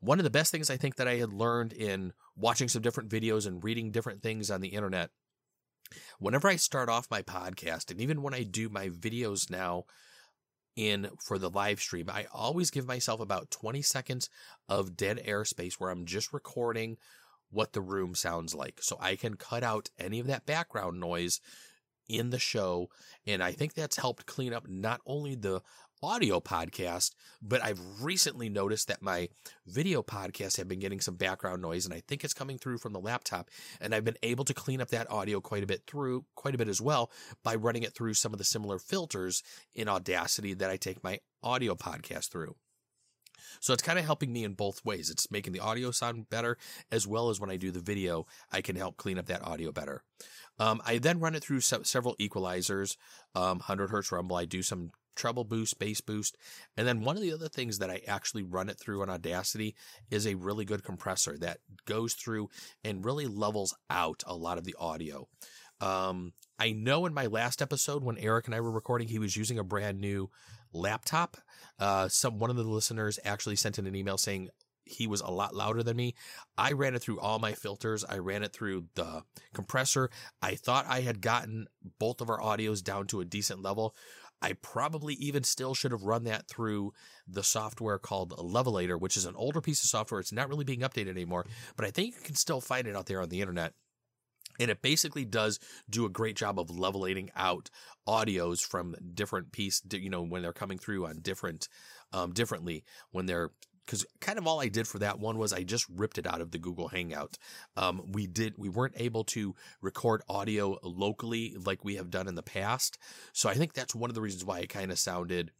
One 0.00 0.20
of 0.20 0.24
the 0.24 0.30
best 0.30 0.52
things 0.52 0.70
I 0.70 0.76
think 0.76 0.96
that 0.96 1.08
I 1.08 1.16
had 1.16 1.32
learned 1.32 1.72
in 1.72 2.12
watching 2.36 2.68
some 2.68 2.82
different 2.82 3.08
videos 3.08 3.46
and 3.46 3.64
reading 3.64 3.90
different 3.90 4.22
things 4.22 4.50
on 4.50 4.60
the 4.60 4.68
internet, 4.68 5.10
whenever 6.18 6.46
I 6.48 6.56
start 6.56 6.88
off 6.88 7.10
my 7.10 7.22
podcast, 7.22 7.90
and 7.90 8.00
even 8.00 8.22
when 8.22 8.34
I 8.34 8.42
do 8.42 8.68
my 8.68 8.88
videos 8.88 9.50
now 9.50 9.84
in 10.76 11.08
for 11.20 11.38
the 11.38 11.50
live 11.50 11.80
stream, 11.80 12.10
I 12.10 12.26
always 12.32 12.70
give 12.70 12.86
myself 12.86 13.20
about 13.20 13.50
20 13.50 13.82
seconds 13.82 14.28
of 14.68 14.96
dead 14.96 15.20
air 15.24 15.44
space 15.44 15.78
where 15.78 15.90
I'm 15.90 16.04
just 16.04 16.32
recording 16.32 16.96
what 17.50 17.72
the 17.72 17.80
room 17.80 18.14
sounds 18.14 18.54
like. 18.54 18.82
So 18.82 18.96
I 19.00 19.16
can 19.16 19.34
cut 19.34 19.62
out 19.62 19.90
any 19.98 20.18
of 20.18 20.26
that 20.26 20.46
background 20.46 20.98
noise 20.98 21.40
in 22.08 22.30
the 22.30 22.38
show. 22.38 22.90
And 23.26 23.42
I 23.42 23.52
think 23.52 23.74
that's 23.74 23.96
helped 23.96 24.26
clean 24.26 24.52
up 24.52 24.68
not 24.68 25.00
only 25.06 25.34
the 25.34 25.62
audio 26.04 26.38
podcast, 26.38 27.12
but 27.40 27.62
I've 27.64 27.80
recently 28.00 28.48
noticed 28.48 28.88
that 28.88 29.02
my 29.02 29.28
video 29.66 30.02
podcasts 30.02 30.58
have 30.58 30.68
been 30.68 30.78
getting 30.78 31.00
some 31.00 31.16
background 31.16 31.62
noise 31.62 31.86
and 31.86 31.94
I 31.94 32.02
think 32.06 32.24
it's 32.24 32.34
coming 32.34 32.58
through 32.58 32.78
from 32.78 32.92
the 32.92 33.00
laptop 33.00 33.50
and 33.80 33.94
I've 33.94 34.04
been 34.04 34.18
able 34.22 34.44
to 34.44 34.54
clean 34.54 34.80
up 34.80 34.88
that 34.88 35.10
audio 35.10 35.40
quite 35.40 35.62
a 35.62 35.66
bit 35.66 35.82
through 35.86 36.24
quite 36.34 36.54
a 36.54 36.58
bit 36.58 36.68
as 36.68 36.80
well 36.80 37.10
by 37.42 37.54
running 37.54 37.82
it 37.82 37.94
through 37.94 38.14
some 38.14 38.32
of 38.32 38.38
the 38.38 38.44
similar 38.44 38.78
filters 38.78 39.42
in 39.74 39.88
Audacity 39.88 40.52
that 40.54 40.70
I 40.70 40.76
take 40.76 41.02
my 41.02 41.20
audio 41.42 41.74
podcast 41.74 42.30
through. 42.30 42.54
So 43.60 43.72
it's 43.72 43.82
kind 43.82 43.98
of 43.98 44.04
helping 44.04 44.32
me 44.32 44.44
in 44.44 44.54
both 44.54 44.84
ways. 44.84 45.10
It's 45.10 45.30
making 45.30 45.52
the 45.52 45.60
audio 45.60 45.90
sound 45.90 46.28
better 46.28 46.58
as 46.90 47.06
well 47.06 47.30
as 47.30 47.40
when 47.40 47.50
I 47.50 47.56
do 47.56 47.70
the 47.70 47.80
video, 47.80 48.26
I 48.52 48.60
can 48.60 48.76
help 48.76 48.96
clean 48.96 49.18
up 49.18 49.26
that 49.26 49.44
audio 49.44 49.72
better. 49.72 50.02
Um, 50.58 50.80
I 50.84 50.98
then 50.98 51.20
run 51.20 51.34
it 51.34 51.42
through 51.42 51.60
se- 51.60 51.84
several 51.84 52.16
equalizers, 52.16 52.96
um, 53.34 53.58
100 53.58 53.90
hertz 53.90 54.12
rumble. 54.12 54.36
I 54.36 54.44
do 54.44 54.62
some 54.62 54.92
treble 55.14 55.44
boost, 55.44 55.78
bass 55.78 56.00
boost. 56.00 56.36
And 56.76 56.86
then 56.86 57.02
one 57.02 57.16
of 57.16 57.22
the 57.22 57.32
other 57.32 57.48
things 57.48 57.78
that 57.78 57.90
I 57.90 58.00
actually 58.06 58.42
run 58.42 58.68
it 58.68 58.78
through 58.78 59.02
on 59.02 59.10
Audacity 59.10 59.74
is 60.10 60.26
a 60.26 60.34
really 60.34 60.64
good 60.64 60.84
compressor 60.84 61.36
that 61.38 61.58
goes 61.86 62.14
through 62.14 62.48
and 62.82 63.04
really 63.04 63.26
levels 63.26 63.74
out 63.90 64.22
a 64.26 64.34
lot 64.34 64.58
of 64.58 64.64
the 64.64 64.76
audio. 64.78 65.28
Um, 65.80 66.32
I 66.58 66.72
know 66.72 67.04
in 67.06 67.14
my 67.14 67.26
last 67.26 67.60
episode 67.60 68.04
when 68.04 68.18
Eric 68.18 68.46
and 68.46 68.54
I 68.54 68.60
were 68.60 68.70
recording, 68.70 69.08
he 69.08 69.18
was 69.18 69.36
using 69.36 69.58
a 69.58 69.64
brand 69.64 70.00
new 70.00 70.30
laptop. 70.72 71.36
Uh, 71.78 72.08
some 72.08 72.38
one 72.38 72.50
of 72.50 72.56
the 72.56 72.62
listeners 72.62 73.18
actually 73.24 73.56
sent 73.56 73.78
in 73.78 73.86
an 73.86 73.94
email 73.94 74.18
saying 74.18 74.48
he 74.86 75.06
was 75.06 75.20
a 75.20 75.30
lot 75.30 75.54
louder 75.54 75.82
than 75.82 75.96
me. 75.96 76.14
I 76.58 76.72
ran 76.72 76.94
it 76.94 77.00
through 77.00 77.20
all 77.20 77.38
my 77.38 77.52
filters. 77.52 78.04
I 78.04 78.18
ran 78.18 78.42
it 78.42 78.52
through 78.52 78.86
the 78.94 79.22
compressor. 79.54 80.10
I 80.42 80.54
thought 80.56 80.86
I 80.88 81.00
had 81.00 81.20
gotten 81.20 81.66
both 81.98 82.20
of 82.20 82.28
our 82.28 82.38
audios 82.38 82.82
down 82.82 83.06
to 83.08 83.20
a 83.20 83.24
decent 83.24 83.62
level. 83.62 83.94
I 84.44 84.52
probably 84.60 85.14
even 85.14 85.42
still 85.42 85.72
should 85.72 85.92
have 85.92 86.02
run 86.02 86.24
that 86.24 86.48
through 86.48 86.92
the 87.26 87.42
software 87.42 87.98
called 87.98 88.32
Levelator, 88.32 89.00
which 89.00 89.16
is 89.16 89.24
an 89.24 89.34
older 89.36 89.62
piece 89.62 89.82
of 89.82 89.88
software. 89.88 90.20
It's 90.20 90.32
not 90.32 90.50
really 90.50 90.66
being 90.66 90.80
updated 90.80 91.08
anymore, 91.08 91.46
but 91.76 91.86
I 91.86 91.90
think 91.90 92.14
you 92.14 92.20
can 92.20 92.34
still 92.34 92.60
find 92.60 92.86
it 92.86 92.94
out 92.94 93.06
there 93.06 93.22
on 93.22 93.30
the 93.30 93.40
internet. 93.40 93.72
And 94.60 94.70
it 94.70 94.82
basically 94.82 95.24
does 95.24 95.58
do 95.88 96.04
a 96.04 96.10
great 96.10 96.36
job 96.36 96.60
of 96.60 96.68
levelating 96.68 97.30
out 97.34 97.70
audios 98.06 98.60
from 98.60 98.94
different 99.14 99.50
piece, 99.50 99.80
you 99.90 100.10
know, 100.10 100.22
when 100.22 100.42
they're 100.42 100.52
coming 100.52 100.76
through 100.76 101.06
on 101.06 101.20
different, 101.22 101.66
um, 102.12 102.32
differently 102.32 102.84
when 103.12 103.24
they're 103.24 103.50
because 103.84 104.04
kind 104.20 104.38
of 104.38 104.46
all 104.46 104.60
I 104.60 104.68
did 104.68 104.88
for 104.88 104.98
that 105.00 105.18
one 105.18 105.38
was 105.38 105.52
I 105.52 105.62
just 105.62 105.86
ripped 105.88 106.18
it 106.18 106.26
out 106.26 106.40
of 106.40 106.50
the 106.50 106.58
Google 106.58 106.88
Hangout. 106.88 107.38
Um, 107.76 108.02
we 108.12 108.26
did 108.26 108.54
we 108.56 108.68
weren't 108.68 108.94
able 108.96 109.24
to 109.24 109.54
record 109.80 110.22
audio 110.28 110.78
locally 110.82 111.56
like 111.64 111.84
we 111.84 111.96
have 111.96 112.10
done 112.10 112.28
in 112.28 112.34
the 112.34 112.42
past, 112.42 112.98
so 113.32 113.48
I 113.48 113.54
think 113.54 113.72
that's 113.72 113.94
one 113.94 114.10
of 114.10 114.14
the 114.14 114.22
reasons 114.22 114.44
why 114.44 114.60
it 114.60 114.68
kind 114.68 114.90
of 114.90 114.98
sounded. 114.98 115.50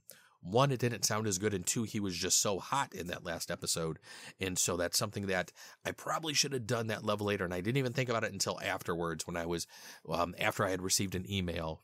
One, 0.40 0.70
it 0.70 0.78
didn't 0.78 1.06
sound 1.06 1.26
as 1.26 1.38
good, 1.38 1.54
and 1.54 1.64
two, 1.64 1.84
he 1.84 2.00
was 2.00 2.18
just 2.18 2.42
so 2.42 2.58
hot 2.58 2.94
in 2.94 3.06
that 3.06 3.24
last 3.24 3.50
episode, 3.50 3.98
and 4.38 4.58
so 4.58 4.76
that's 4.76 4.98
something 4.98 5.26
that 5.28 5.52
I 5.86 5.92
probably 5.92 6.34
should 6.34 6.52
have 6.52 6.66
done 6.66 6.88
that 6.88 7.02
Levelator. 7.02 7.46
and 7.46 7.54
I 7.54 7.62
didn't 7.62 7.78
even 7.78 7.94
think 7.94 8.10
about 8.10 8.24
it 8.24 8.32
until 8.32 8.60
afterwards 8.62 9.26
when 9.26 9.38
I 9.38 9.46
was 9.46 9.66
um, 10.06 10.34
after 10.38 10.66
I 10.66 10.70
had 10.70 10.82
received 10.82 11.14
an 11.14 11.24
email 11.30 11.80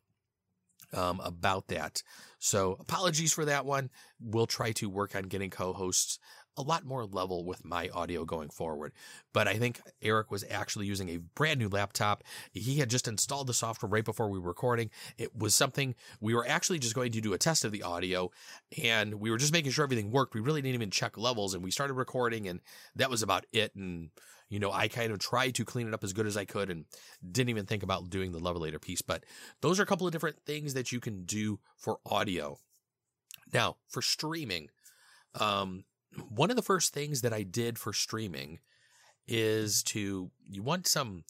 um, 0.92 1.20
about 1.24 1.68
that. 1.68 2.02
So 2.38 2.76
apologies 2.80 3.32
for 3.32 3.44
that 3.44 3.66
one. 3.66 3.90
We'll 4.20 4.46
try 4.46 4.72
to 4.72 4.88
work 4.88 5.14
on 5.14 5.24
getting 5.24 5.50
co-hosts 5.50 6.18
a 6.60 6.62
lot 6.62 6.84
more 6.84 7.04
level 7.04 7.44
with 7.44 7.64
my 7.64 7.88
audio 7.88 8.24
going 8.24 8.50
forward. 8.50 8.92
But 9.32 9.48
I 9.48 9.54
think 9.54 9.80
Eric 10.02 10.30
was 10.30 10.44
actually 10.50 10.86
using 10.86 11.08
a 11.08 11.16
brand 11.16 11.58
new 11.58 11.68
laptop. 11.68 12.22
He 12.52 12.78
had 12.78 12.90
just 12.90 13.08
installed 13.08 13.46
the 13.46 13.54
software 13.54 13.88
right 13.88 14.04
before 14.04 14.28
we 14.28 14.38
were 14.38 14.48
recording. 14.48 14.90
It 15.18 15.34
was 15.36 15.54
something 15.54 15.94
we 16.20 16.34
were 16.34 16.46
actually 16.46 16.78
just 16.78 16.94
going 16.94 17.12
to 17.12 17.20
do 17.20 17.32
a 17.32 17.38
test 17.38 17.64
of 17.64 17.72
the 17.72 17.82
audio 17.82 18.30
and 18.82 19.14
we 19.14 19.30
were 19.30 19.38
just 19.38 19.52
making 19.52 19.72
sure 19.72 19.84
everything 19.84 20.10
worked. 20.10 20.34
We 20.34 20.40
really 20.40 20.62
didn't 20.62 20.74
even 20.74 20.90
check 20.90 21.16
levels 21.16 21.54
and 21.54 21.64
we 21.64 21.70
started 21.70 21.94
recording 21.94 22.46
and 22.46 22.60
that 22.96 23.10
was 23.10 23.22
about 23.22 23.46
it. 23.52 23.74
And 23.74 24.10
you 24.50 24.58
know, 24.58 24.72
I 24.72 24.88
kind 24.88 25.12
of 25.12 25.20
tried 25.20 25.54
to 25.54 25.64
clean 25.64 25.86
it 25.86 25.94
up 25.94 26.04
as 26.04 26.12
good 26.12 26.26
as 26.26 26.36
I 26.36 26.44
could 26.44 26.70
and 26.70 26.84
didn't 27.30 27.50
even 27.50 27.66
think 27.66 27.84
about 27.84 28.10
doing 28.10 28.32
the 28.32 28.40
levelator 28.40 28.80
piece. 28.80 29.00
But 29.00 29.24
those 29.62 29.78
are 29.78 29.84
a 29.84 29.86
couple 29.86 30.06
of 30.06 30.12
different 30.12 30.40
things 30.44 30.74
that 30.74 30.90
you 30.92 31.00
can 31.00 31.24
do 31.24 31.60
for 31.76 31.98
audio. 32.04 32.58
Now, 33.52 33.76
for 33.88 34.02
streaming, 34.02 34.68
um, 35.38 35.84
one 36.28 36.50
of 36.50 36.56
the 36.56 36.62
first 36.62 36.92
things 36.92 37.22
that 37.22 37.32
I 37.32 37.42
did 37.42 37.78
for 37.78 37.92
streaming 37.92 38.58
is 39.28 39.82
to 39.84 40.30
you 40.48 40.62
want 40.62 40.86
some 40.86 41.24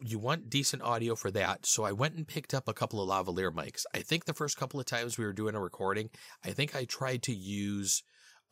you 0.00 0.18
want 0.18 0.48
decent 0.48 0.82
audio 0.82 1.14
for 1.14 1.30
that. 1.30 1.66
So 1.66 1.84
I 1.84 1.92
went 1.92 2.14
and 2.14 2.26
picked 2.26 2.54
up 2.54 2.68
a 2.68 2.72
couple 2.72 3.02
of 3.02 3.08
lavalier 3.08 3.52
mics. 3.52 3.84
I 3.94 4.00
think 4.00 4.24
the 4.24 4.34
first 4.34 4.56
couple 4.56 4.80
of 4.80 4.86
times 4.86 5.18
we 5.18 5.24
were 5.24 5.32
doing 5.32 5.54
a 5.54 5.60
recording, 5.60 6.10
I 6.44 6.50
think 6.50 6.74
I 6.74 6.84
tried 6.84 7.22
to 7.24 7.34
use 7.34 8.02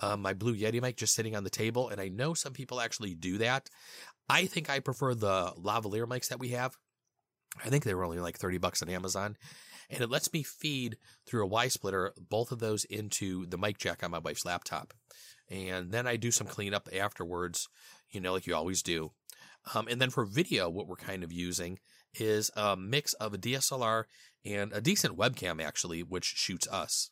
uh, 0.01 0.17
my 0.17 0.35
Blue 0.35 0.55
Yeti 0.55 0.81
mic 0.83 0.97
just 0.97 1.15
sitting 1.15 1.35
on 1.35 1.45
the 1.45 1.51
table. 1.51 1.89
And 1.89 2.01
I 2.01 2.09
know 2.09 2.35
some 2.35 2.53
people 2.53 2.81
actually 2.81 3.15
do 3.15 3.39
that. 3.39 3.71
I 4.29 4.47
think 4.47 4.69
I 4.69 4.81
prefer 4.81 5.15
the 5.15 5.53
lavalier 5.59 6.07
mics 6.07 6.29
that 6.29 6.41
we 6.41 6.51
have. 6.51 6.77
I 7.65 7.71
think 7.71 7.85
they 7.85 7.95
were 7.95 8.05
only 8.05 8.21
like 8.21 8.37
30 8.37 8.59
bucks 8.59 8.83
on 8.83 8.89
Amazon. 8.89 9.37
And 9.91 10.01
it 10.01 10.11
lets 10.11 10.33
me 10.33 10.43
feed 10.43 10.97
through 11.27 11.45
a 11.45 11.49
Y 11.49 11.69
splitter 11.69 12.13
both 12.19 12.53
of 12.53 12.59
those 12.59 12.85
into 12.85 13.47
the 13.47 13.59
mic 13.59 13.79
jack 13.79 14.03
on 14.03 14.11
my 14.11 14.19
wife's 14.19 14.45
laptop. 14.45 14.93
And 15.49 15.93
then 15.93 16.07
I 16.07 16.17
do 16.17 16.31
some 16.31 16.47
cleanup 16.47 16.89
afterwards, 16.95 17.69
you 18.11 18.21
know, 18.21 18.33
like 18.33 18.47
you 18.47 18.55
always 18.55 18.83
do. 18.83 19.13
Um, 19.75 19.89
and 19.89 20.01
then 20.01 20.11
for 20.11 20.25
video, 20.25 20.69
what 20.69 20.87
we're 20.87 20.97
kind 20.97 21.25
of 21.25 21.33
using 21.33 21.79
is 22.15 22.51
a 22.57 22.77
mix 22.77 23.13
of 23.15 23.35
a 23.35 23.39
DSLR 23.39 24.05
and 24.45 24.73
a 24.73 24.81
decent 24.81 25.17
webcam, 25.17 25.63
actually, 25.63 26.03
which 26.03 26.25
shoots 26.25 26.69
us. 26.69 27.11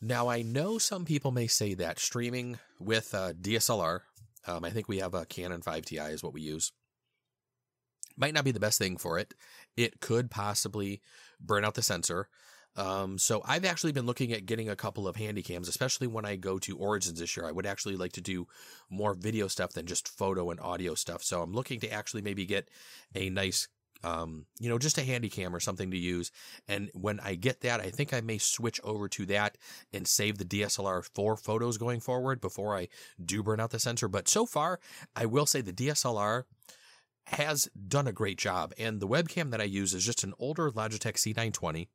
Now, 0.00 0.28
I 0.28 0.42
know 0.42 0.78
some 0.78 1.04
people 1.04 1.30
may 1.30 1.46
say 1.46 1.74
that 1.74 1.98
streaming 1.98 2.58
with 2.78 3.14
a 3.14 3.34
DSLR, 3.34 4.00
um, 4.46 4.64
I 4.64 4.70
think 4.70 4.88
we 4.88 4.98
have 4.98 5.14
a 5.14 5.24
Canon 5.24 5.62
5Ti 5.62 6.12
is 6.12 6.22
what 6.22 6.34
we 6.34 6.42
use, 6.42 6.72
might 8.16 8.34
not 8.34 8.44
be 8.44 8.52
the 8.52 8.60
best 8.60 8.78
thing 8.78 8.96
for 8.96 9.18
it. 9.18 9.34
It 9.76 10.00
could 10.00 10.30
possibly 10.30 11.00
burn 11.40 11.64
out 11.64 11.74
the 11.74 11.82
sensor. 11.82 12.28
Um, 12.76 13.18
so 13.18 13.42
I've 13.44 13.64
actually 13.64 13.92
been 13.92 14.06
looking 14.06 14.32
at 14.32 14.46
getting 14.46 14.68
a 14.68 14.76
couple 14.76 15.06
of 15.06 15.16
handy 15.16 15.42
cams, 15.42 15.68
especially 15.68 16.06
when 16.06 16.24
I 16.24 16.36
go 16.36 16.58
to 16.60 16.76
Origins 16.76 17.20
this 17.20 17.36
year. 17.36 17.46
I 17.46 17.52
would 17.52 17.66
actually 17.66 17.96
like 17.96 18.12
to 18.12 18.20
do 18.20 18.48
more 18.90 19.14
video 19.14 19.46
stuff 19.48 19.72
than 19.72 19.86
just 19.86 20.08
photo 20.08 20.50
and 20.50 20.60
audio 20.60 20.94
stuff. 20.94 21.22
So 21.22 21.42
I'm 21.42 21.52
looking 21.52 21.80
to 21.80 21.92
actually 21.92 22.22
maybe 22.22 22.46
get 22.46 22.68
a 23.14 23.30
nice, 23.30 23.68
um, 24.02 24.46
you 24.58 24.68
know, 24.68 24.78
just 24.78 24.98
a 24.98 25.04
handy 25.04 25.28
cam 25.28 25.54
or 25.54 25.60
something 25.60 25.92
to 25.92 25.96
use. 25.96 26.32
And 26.66 26.90
when 26.94 27.20
I 27.20 27.36
get 27.36 27.60
that, 27.60 27.80
I 27.80 27.90
think 27.90 28.12
I 28.12 28.20
may 28.20 28.38
switch 28.38 28.80
over 28.82 29.08
to 29.10 29.26
that 29.26 29.56
and 29.92 30.08
save 30.08 30.38
the 30.38 30.44
DSLR 30.44 31.08
for 31.14 31.36
photos 31.36 31.78
going 31.78 32.00
forward 32.00 32.40
before 32.40 32.76
I 32.76 32.88
do 33.24 33.44
burn 33.44 33.60
out 33.60 33.70
the 33.70 33.78
sensor. 33.78 34.08
But 34.08 34.28
so 34.28 34.46
far, 34.46 34.80
I 35.14 35.26
will 35.26 35.46
say 35.46 35.60
the 35.60 35.72
DSLR 35.72 36.42
has 37.26 37.68
done 37.88 38.06
a 38.06 38.12
great 38.12 38.38
job. 38.38 38.72
And 38.78 39.00
the 39.00 39.08
webcam 39.08 39.50
that 39.50 39.60
I 39.60 39.64
use 39.64 39.94
is 39.94 40.04
just 40.04 40.24
an 40.24 40.34
older 40.38 40.70
Logitech 40.70 41.14
C920 41.14 41.88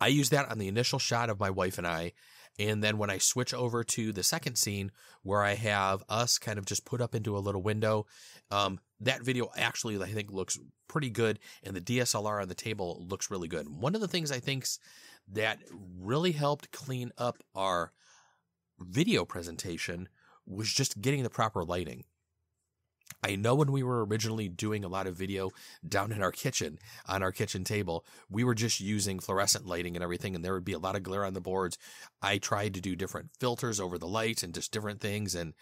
I 0.00 0.08
use 0.08 0.30
that 0.30 0.50
on 0.50 0.58
the 0.58 0.68
initial 0.68 0.98
shot 0.98 1.30
of 1.30 1.40
my 1.40 1.50
wife 1.50 1.78
and 1.78 1.86
I. 1.86 2.12
And 2.58 2.84
then 2.84 2.98
when 2.98 3.10
I 3.10 3.18
switch 3.18 3.52
over 3.52 3.82
to 3.82 4.12
the 4.12 4.22
second 4.22 4.56
scene 4.56 4.92
where 5.22 5.42
I 5.42 5.54
have 5.54 6.04
us 6.08 6.38
kind 6.38 6.58
of 6.58 6.66
just 6.66 6.84
put 6.84 7.00
up 7.00 7.14
into 7.14 7.36
a 7.36 7.40
little 7.40 7.62
window, 7.62 8.06
um, 8.50 8.78
that 9.00 9.22
video 9.22 9.50
actually 9.56 10.00
I 10.00 10.06
think 10.06 10.30
looks 10.30 10.58
pretty 10.86 11.10
good, 11.10 11.40
and 11.64 11.74
the 11.74 11.80
DSLR 11.80 12.42
on 12.42 12.48
the 12.48 12.54
table 12.54 13.04
looks 13.08 13.30
really 13.30 13.48
good. 13.48 13.68
One 13.68 13.96
of 13.96 14.00
the 14.00 14.08
things 14.08 14.30
I 14.30 14.38
think 14.38 14.66
that 15.32 15.58
really 15.98 16.32
helped 16.32 16.70
clean 16.70 17.10
up 17.18 17.38
our 17.56 17.92
video 18.78 19.24
presentation 19.24 20.08
was 20.46 20.72
just 20.72 21.00
getting 21.00 21.24
the 21.24 21.30
proper 21.30 21.64
lighting. 21.64 22.04
I 23.24 23.36
know 23.36 23.54
when 23.54 23.72
we 23.72 23.82
were 23.82 24.04
originally 24.04 24.50
doing 24.50 24.84
a 24.84 24.88
lot 24.88 25.06
of 25.06 25.16
video 25.16 25.50
down 25.88 26.12
in 26.12 26.22
our 26.22 26.30
kitchen, 26.30 26.78
on 27.08 27.22
our 27.22 27.32
kitchen 27.32 27.64
table, 27.64 28.04
we 28.28 28.44
were 28.44 28.54
just 28.54 28.80
using 28.80 29.18
fluorescent 29.18 29.64
lighting 29.66 29.96
and 29.96 30.02
everything, 30.02 30.34
and 30.34 30.44
there 30.44 30.52
would 30.52 30.64
be 30.64 30.74
a 30.74 30.78
lot 30.78 30.94
of 30.94 31.02
glare 31.02 31.24
on 31.24 31.32
the 31.32 31.40
boards. 31.40 31.78
I 32.20 32.36
tried 32.36 32.74
to 32.74 32.82
do 32.82 32.94
different 32.94 33.30
filters 33.40 33.80
over 33.80 33.96
the 33.96 34.06
lights 34.06 34.42
and 34.42 34.52
just 34.52 34.72
different 34.72 35.00
things 35.00 35.34
and 35.34 35.54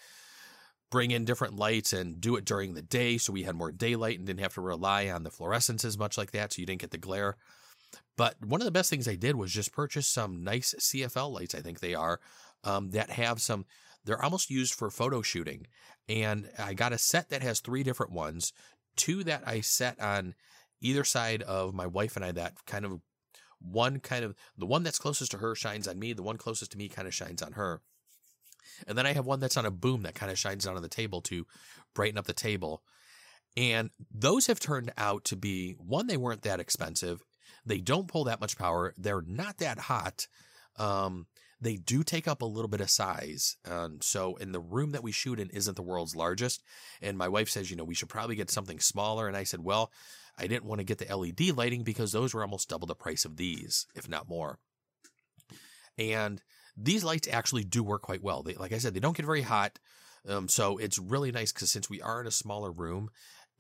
bring 0.91 1.13
in 1.13 1.25
different 1.25 1.55
lights 1.55 1.93
and 1.93 2.21
do 2.21 2.35
it 2.35 2.45
during 2.45 2.75
the 2.75 2.83
day 2.83 3.17
so 3.17 3.33
we 3.33 3.45
had 3.45 3.55
more 3.55 3.71
daylight 3.71 4.19
and 4.19 4.27
didn't 4.27 4.41
have 4.41 4.55
to 4.55 4.61
rely 4.61 5.09
on 5.09 5.23
the 5.23 5.31
fluorescence 5.31 5.85
as 5.85 5.97
much 5.97 6.19
like 6.19 6.33
that 6.33 6.53
so 6.53 6.61
you 6.61 6.67
didn't 6.67 6.81
get 6.81 6.91
the 6.91 6.99
glare. 6.99 7.37
But 8.17 8.45
one 8.45 8.61
of 8.61 8.65
the 8.65 8.73
best 8.73 8.91
things 8.91 9.07
I 9.07 9.15
did 9.15 9.37
was 9.37 9.53
just 9.53 9.73
purchase 9.73 10.09
some 10.09 10.43
nice 10.43 10.75
CFL 10.77 11.33
lights, 11.33 11.55
I 11.55 11.61
think 11.61 11.79
they 11.79 11.95
are, 11.95 12.19
um, 12.65 12.91
that 12.91 13.11
have 13.11 13.41
some 13.41 13.67
they're 14.05 14.23
almost 14.23 14.51
used 14.51 14.75
for 14.75 14.91
photo 14.91 15.23
shooting. 15.23 15.67
And 16.09 16.51
I 16.59 16.75
got 16.75 16.93
a 16.93 16.99
set 16.99 17.31
that 17.31 17.43
has 17.43 17.61
three 17.61 17.83
different 17.83 18.13
ones, 18.13 18.53
two 18.97 19.25
that 19.25 19.43
I 19.47 19.61
set 19.61 20.01
on 20.01 20.35
either 20.81 21.05
side 21.05 21.43
of 21.43 21.75
my 21.75 21.87
wife 21.87 22.17
and 22.17 22.25
I 22.25 22.33
that 22.33 22.55
kind 22.67 22.85
of 22.85 23.01
one 23.61 24.01
kind 24.01 24.25
of 24.25 24.35
the 24.59 24.67
one 24.67 24.83
that's 24.83 24.99
closest 24.99 25.31
to 25.31 25.39
her 25.39 25.55
shines 25.55 25.87
on 25.87 25.99
me, 25.99 26.13
the 26.13 26.23
one 26.23 26.37
closest 26.37 26.73
to 26.73 26.79
me 26.79 26.89
kind 26.89 27.07
of 27.07 27.15
shines 27.15 27.43
on 27.43 27.53
her. 27.53 27.81
And 28.87 28.99
then 28.99 29.07
I 29.07 29.13
have 29.13 29.27
one 29.27 29.41
that's 29.41 29.57
on 29.57 29.67
a 29.67 29.71
boom 29.71 30.03
that 30.03 30.15
kind 30.15 30.33
of 30.33 30.39
shines 30.39 30.65
down 30.65 30.77
on 30.77 30.83
the 30.83 30.89
table 30.89 31.21
to 31.23 31.47
brighten 31.95 32.19
up 32.19 32.27
the 32.27 32.33
table. 32.33 32.83
And 33.57 33.91
those 34.13 34.47
have 34.47 34.61
turned 34.61 34.93
out 34.97 35.25
to 35.27 35.37
be 35.37 35.73
one, 35.79 36.07
they 36.07 36.17
weren't 36.17 36.43
that 36.43 36.61
expensive. 36.61 37.23
They 37.65 37.79
don't 37.79 38.09
pull 38.09 38.25
that 38.25 38.41
much 38.41 38.59
power. 38.59 38.95
They're 38.97 39.23
not 39.23 39.59
that 39.59 39.79
hot. 39.79 40.27
Um, 40.77 41.27
they 41.63 41.77
do 41.77 42.03
take 42.03 42.27
up 42.27 42.43
a 42.43 42.47
little 42.47 42.69
bit 42.69 42.81
of 42.81 42.91
size. 42.91 43.57
So, 44.01 44.37
in 44.37 44.53
the 44.53 44.61
room 44.61 44.91
that 44.93 45.03
we 45.03 45.13
shoot 45.13 45.39
in 45.39 45.49
isn't 45.51 45.77
the 45.77 45.83
world's 45.83 46.17
largest. 46.17 46.63
And 47.01 47.17
my 47.17 47.29
wife 47.29 47.49
says, 47.49 47.71
you 47.71 47.77
know, 47.77 47.85
we 47.85 47.95
should 47.95 48.09
probably 48.09 48.35
get 48.37 48.51
something 48.51 48.81
smaller. 48.81 49.29
And 49.29 49.37
I 49.37 49.45
said, 49.45 49.61
well, 49.61 49.93
I 50.37 50.47
didn't 50.47 50.65
want 50.65 50.81
to 50.81 50.85
get 50.85 50.99
the 50.99 51.15
LED 51.15 51.57
lighting 51.57 51.85
because 51.85 52.13
those 52.13 52.35
were 52.35 52.43
almost 52.43 52.69
double 52.69 52.87
the 52.87 52.95
price 52.95 53.25
of 53.25 53.37
these, 53.37 53.87
if 53.95 54.09
not 54.09 54.29
more. 54.29 54.59
And 55.99 56.43
these 56.77 57.05
lights 57.05 57.29
actually 57.31 57.65
do 57.65 57.85
work 57.85 58.03
quite 58.03 58.23
well. 58.23 58.43
They, 58.43 58.55
like 58.55 58.73
I 58.73 58.79
said, 58.79 58.95
they 58.95 59.01
don't 59.01 59.17
get 59.17 59.27
very 59.27 59.43
hot. 59.43 59.79
Um, 60.29 60.49
so 60.49 60.79
it's 60.79 60.99
really 60.99 61.33
nice 61.33 61.53
because 61.53 61.71
since 61.71 61.91
we 61.91 62.01
are 62.01 62.21
in 62.21 62.27
a 62.27 62.33
smaller 62.33 62.73
room, 62.73 63.11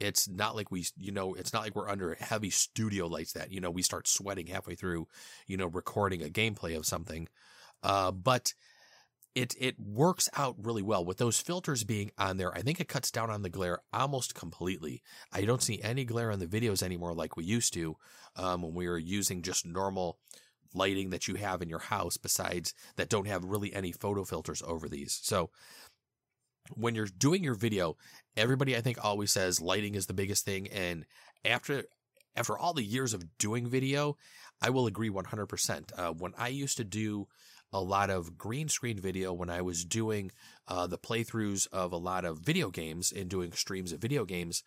it's 0.01 0.29
not 0.29 0.57
like 0.57 0.71
we, 0.71 0.87
you 0.97 1.13
know, 1.13 1.35
it's 1.35 1.53
not 1.53 1.63
like 1.63 1.77
we're 1.77 1.89
under 1.89 2.17
heavy 2.19 2.51
studio 2.51 3.07
lights 3.07 3.33
that, 3.35 3.53
you 3.53 3.61
know, 3.61 3.71
we 3.71 3.83
start 3.83 4.09
sweating 4.09 4.47
halfway 4.47 4.75
through, 4.75 5.07
you 5.47 5.57
know, 5.57 5.67
recording 5.67 6.23
a 6.23 6.29
gameplay 6.29 6.77
of 6.77 6.87
something. 6.87 7.29
Uh, 7.83 8.11
but 8.11 8.53
it 9.35 9.55
it 9.59 9.77
works 9.81 10.29
out 10.37 10.57
really 10.59 10.83
well 10.83 11.05
with 11.05 11.19
those 11.19 11.41
filters 11.41 11.85
being 11.85 12.11
on 12.19 12.37
there. 12.37 12.55
I 12.55 12.61
think 12.61 12.81
it 12.81 12.89
cuts 12.89 13.11
down 13.11 13.31
on 13.31 13.43
the 13.43 13.49
glare 13.49 13.81
almost 13.93 14.35
completely. 14.35 15.03
I 15.33 15.45
don't 15.45 15.63
see 15.63 15.81
any 15.83 16.05
glare 16.05 16.31
on 16.31 16.39
the 16.39 16.47
videos 16.47 16.83
anymore 16.83 17.15
like 17.15 17.37
we 17.37 17.45
used 17.45 17.73
to 17.75 17.97
um, 18.37 18.63
when 18.63 18.75
we 18.75 18.89
were 18.89 18.99
using 18.99 19.43
just 19.43 19.67
normal 19.67 20.19
lighting 20.75 21.11
that 21.11 21.29
you 21.29 21.37
have 21.37 21.63
in 21.63 21.69
your 21.69 21.79
house. 21.79 22.17
Besides 22.17 22.75
that, 22.97 23.09
don't 23.09 23.27
have 23.27 23.45
really 23.45 23.75
any 23.75 23.93
photo 23.93 24.25
filters 24.25 24.63
over 24.67 24.89
these. 24.89 25.19
So 25.23 25.51
when 26.75 26.95
you're 26.95 27.07
doing 27.07 27.43
your 27.43 27.55
video, 27.55 27.97
everybody 28.37 28.77
I 28.77 28.81
think 28.81 29.03
always 29.03 29.33
says 29.33 29.61
lighting 29.61 29.95
is 29.95 30.07
the 30.07 30.15
biggest 30.15 30.45
thing, 30.45 30.69
and 30.69 31.07
after 31.45 31.85
after 32.35 32.57
all 32.57 32.73
the 32.73 32.83
years 32.83 33.13
of 33.13 33.37
doing 33.39 33.69
video, 33.69 34.17
I 34.63 34.71
will 34.71 34.87
agree 34.87 35.11
100%. 35.11 35.93
Uh, 35.99 36.13
when 36.13 36.33
I 36.39 36.49
used 36.49 36.79
to 36.79 36.85
do 36.85 37.29
a 37.73 37.81
lot 37.81 38.11
of 38.11 38.37
green 38.37 38.69
screen 38.69 38.99
video 38.99 39.33
when 39.33 39.49
I 39.49 39.63
was 39.63 39.85
doing 39.85 40.31
uh, 40.69 40.87
the 40.87 40.99
playthroughs 40.99 41.67
of 41.73 41.93
a 41.93 41.97
lot 41.97 42.25
of 42.25 42.39
video 42.39 42.71
games 42.71 43.13
and 43.13 43.29
doing 43.29 43.53
streams 43.53 43.93
of 43.93 44.01
video 44.01 44.25
games. 44.25 44.63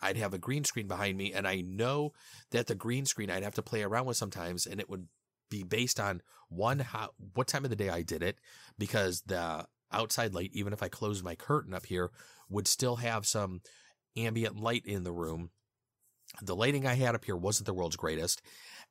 I'd 0.00 0.16
have 0.16 0.34
a 0.34 0.38
green 0.38 0.64
screen 0.64 0.88
behind 0.88 1.16
me, 1.16 1.32
and 1.32 1.46
I 1.46 1.60
know 1.60 2.12
that 2.50 2.66
the 2.66 2.74
green 2.74 3.06
screen 3.06 3.30
I'd 3.30 3.44
have 3.44 3.54
to 3.54 3.62
play 3.62 3.82
around 3.82 4.06
with 4.06 4.16
sometimes, 4.16 4.66
and 4.66 4.80
it 4.80 4.90
would 4.90 5.06
be 5.50 5.62
based 5.62 6.00
on 6.00 6.22
one 6.48 6.80
how 6.80 7.10
what 7.34 7.48
time 7.48 7.64
of 7.64 7.70
the 7.70 7.76
day 7.76 7.88
I 7.88 8.02
did 8.02 8.22
it, 8.22 8.36
because 8.78 9.22
the 9.22 9.66
outside 9.92 10.34
light, 10.34 10.50
even 10.52 10.72
if 10.72 10.82
I 10.82 10.88
closed 10.88 11.24
my 11.24 11.34
curtain 11.34 11.74
up 11.74 11.86
here, 11.86 12.10
would 12.48 12.66
still 12.66 12.96
have 12.96 13.26
some 13.26 13.60
ambient 14.16 14.58
light 14.60 14.84
in 14.84 15.04
the 15.04 15.12
room. 15.12 15.50
The 16.40 16.56
lighting 16.56 16.86
I 16.86 16.94
had 16.94 17.14
up 17.14 17.24
here 17.24 17.36
wasn't 17.36 17.66
the 17.66 17.74
world's 17.74 17.96
greatest, 17.96 18.40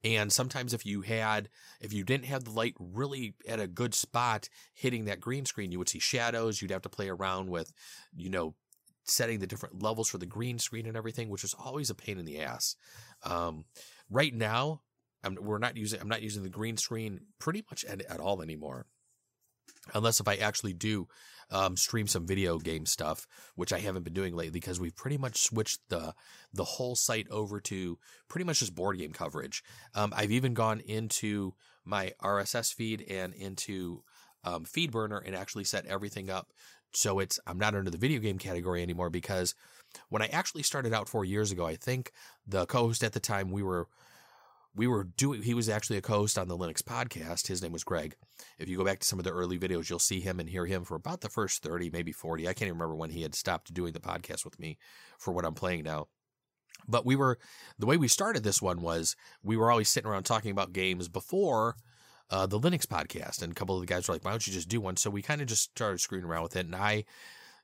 and 0.04 0.32
sometimes 0.32 0.74
if 0.74 0.86
you 0.86 1.02
had, 1.02 1.50
if 1.80 1.92
you 1.94 2.04
didn't 2.04 2.26
have 2.26 2.44
the 2.44 2.52
light 2.52 2.76
really 2.80 3.36
at 3.48 3.60
a 3.60 3.68
good 3.68 3.94
spot 3.94 4.48
hitting 4.74 5.06
that 5.06 5.20
green 5.20 5.46
screen, 5.46 5.72
you 5.72 5.80
would 5.80 5.90
see 5.90 6.00
shadows. 6.00 6.62
You'd 6.62 6.72
have 6.72 6.82
to 6.84 6.90
play 6.90 7.10
around 7.10 7.50
with, 7.50 7.74
you 8.16 8.30
know, 8.30 8.56
setting 9.04 9.40
the 9.40 9.48
different 9.48 9.82
levels 9.82 10.10
for 10.10 10.18
the 10.18 10.26
green 10.26 10.60
screen 10.60 10.86
and 10.86 10.96
everything, 10.96 11.30
which 11.30 11.44
is 11.44 11.56
always 11.58 11.90
a 11.90 11.96
pain 11.96 12.20
in 12.20 12.26
the 12.26 12.40
ass. 12.42 12.76
Um, 13.24 13.66
right 14.10 14.34
now, 14.34 14.82
I'm, 15.24 15.38
we're 15.40 15.58
not 15.58 15.78
using, 15.78 16.00
I'm 16.00 16.10
not 16.10 16.22
using 16.22 16.44
the 16.44 16.50
green 16.50 16.78
screen 16.78 17.22
pretty 17.40 17.64
much 17.70 17.84
at, 17.86 18.02
at 18.02 18.20
all 18.20 18.42
anymore. 18.42 18.86
Unless 19.94 20.20
if 20.20 20.28
I 20.28 20.36
actually 20.36 20.74
do 20.74 21.08
um, 21.52 21.78
stream 21.78 22.08
some 22.08 22.26
video 22.26 22.58
game 22.58 22.86
stuff, 22.86 23.28
which 23.56 23.74
I 23.74 23.80
haven't 23.80 24.04
been 24.04 24.14
doing 24.14 24.36
lately 24.36 24.60
because 24.60 24.80
we've 24.80 24.96
pretty 24.96 25.18
much 25.18 25.42
switched 25.42 25.82
the 25.90 26.14
the 26.54 26.64
whole 26.64 26.96
site 26.96 27.28
over 27.30 27.60
to 27.62 27.98
pretty 28.28 28.46
much 28.46 28.60
just 28.60 28.76
board 28.76 28.98
game 28.98 29.14
coverage. 29.14 29.64
Um, 29.94 30.14
I've 30.16 30.32
even 30.32 30.54
gone 30.54 30.80
into 30.80 31.54
my 31.86 32.14
RSS 32.22 32.74
feed 32.74 33.06
and 33.10 33.34
into 33.34 34.04
um, 34.44 34.66
FeedBurner 34.66 35.22
and 35.26 35.36
actually 35.36 35.66
set 35.66 35.86
everything 35.86 36.30
up 36.30 36.52
so 36.94 37.20
it's 37.20 37.40
I'm 37.48 37.58
not 37.58 37.76
under 37.76 37.90
the 37.90 37.98
video 37.98 38.20
game 38.20 38.38
category 38.38 38.82
anymore 38.82 39.10
because 39.10 39.56
when 40.10 40.22
I 40.22 40.28
actually 40.28 40.64
started 40.64 40.94
out 40.94 41.10
four 41.10 41.26
years 41.26 41.52
ago, 41.52 41.66
I 41.66 41.76
think 41.76 42.12
the 42.46 42.66
co-host 42.66 43.04
at 43.04 43.14
the 43.14 43.20
time 43.20 43.52
we 43.52 43.64
were 43.64 43.88
we 44.76 44.88
were 44.88 45.04
doing, 45.04 45.42
he 45.42 45.54
was 45.54 45.70
actually 45.70 45.98
a 45.98 46.02
co 46.02 46.20
host 46.20 46.38
on 46.38 46.48
the 46.48 46.58
Linux 46.58 46.82
podcast. 46.82 47.48
His 47.48 47.62
name 47.62 47.72
was 47.72 47.84
Greg. 47.84 48.16
If 48.58 48.70
you 48.70 48.78
go 48.78 48.86
back 48.86 49.00
to 49.00 49.08
some 49.08 49.20
of 49.20 49.26
the 49.26 49.32
early 49.32 49.60
videos, 49.60 49.90
you'll 49.90 50.00
see 50.00 50.22
him 50.22 50.40
and 50.40 50.50
hear 50.50 50.66
him 50.66 50.84
for 50.84 50.96
about 50.96 51.22
the 51.22 51.30
first 51.30 51.64
30, 51.64 51.90
maybe 51.90 52.12
40. 52.12 52.48
I 52.48 52.54
can't 52.54 52.68
even 52.68 52.76
remember 52.76 52.96
when 52.96 53.10
he 53.10 53.22
had 53.22 53.36
stopped 53.36 53.74
doing 53.74 53.94
the 53.94 54.00
podcast 54.00 54.46
with 54.46 54.60
me 54.60 54.78
for 55.18 55.34
what 55.34 55.46
I'm 55.46 55.54
playing 55.54 55.84
now. 55.84 56.08
But 56.88 57.06
we 57.06 57.16
were, 57.16 57.38
the 57.78 57.86
way 57.86 57.98
we 57.98 58.08
started 58.08 58.44
this 58.44 58.62
one 58.62 58.82
was 58.82 59.16
we 59.44 59.58
were 59.58 59.70
always 59.70 59.90
sitting 59.90 60.10
around 60.10 60.24
talking 60.24 60.52
about 60.52 60.74
games 60.74 61.08
before 61.08 61.76
uh, 62.30 62.48
the 62.48 62.60
Linux 62.60 62.86
podcast. 62.86 63.42
And 63.42 63.52
a 63.52 63.56
couple 63.56 63.76
of 63.76 63.82
the 63.82 63.88
guys 63.88 64.08
were 64.08 64.16
like, 64.16 64.26
why 64.26 64.32
don't 64.32 64.48
you 64.48 64.54
just 64.54 64.70
do 64.70 64.82
one? 64.82 64.96
So 64.98 65.10
we 65.10 65.22
kind 65.22 65.42
of 65.42 65.48
just 65.48 65.64
started 65.64 66.00
screwing 66.00 66.26
around 66.26 66.44
with 66.44 66.56
it. 66.56 66.66
And 66.66 66.76
I 66.76 67.04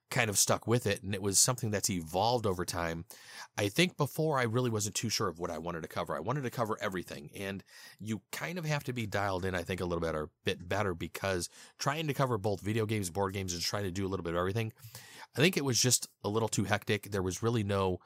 kind 0.10 0.30
of 0.30 0.38
stuck 0.38 0.68
with 0.68 0.88
it. 0.88 1.04
And 1.04 1.14
it 1.14 1.22
was 1.22 1.40
something 1.40 1.72
that's 1.72 1.90
evolved 1.90 2.46
over 2.46 2.66
time. 2.66 3.06
I 3.58 3.68
think 3.70 3.98
before 3.98 4.40
I 4.40 4.44
really 4.44 4.70
wasn't 4.70 4.96
too 4.96 5.10
sure 5.10 5.28
of 5.28 5.40
what 5.40 5.52
I 5.52 5.58
wanted 5.58 5.82
to 5.82 5.88
cover. 5.88 6.16
I 6.16 6.20
wanted 6.20 6.44
to 6.44 6.50
cover 6.50 6.78
everything. 6.82 7.30
And 7.36 7.64
you 8.00 8.22
kind 8.32 8.58
of 8.58 8.66
have 8.66 8.84
to 8.86 8.94
be 8.94 9.06
dialed 9.06 9.46
in, 9.46 9.56
I 9.56 9.64
think, 9.64 9.82
a 9.82 9.86
little 9.86 10.02
bit 10.02 10.16
or 10.16 10.30
bit 10.46 10.68
better 10.68 10.94
because 10.94 11.50
trying 11.78 12.08
to 12.08 12.14
cover 12.14 12.38
both 12.38 12.62
video 12.62 12.86
games, 12.86 13.10
board 13.10 13.34
games, 13.34 13.54
and 13.54 13.62
trying 13.62 13.84
to 13.84 13.92
do 13.92 14.06
a 14.06 14.10
little 14.10 14.24
bit 14.24 14.34
of 14.34 14.40
everything, 14.40 14.72
I 15.36 15.42
think 15.42 15.58
it 15.58 15.66
was 15.66 15.80
just 15.80 16.08
a 16.24 16.30
little 16.30 16.50
too 16.50 16.64
hectic. 16.64 17.12
There 17.12 17.24
was 17.24 17.44
really 17.44 17.64
no, 17.64 18.00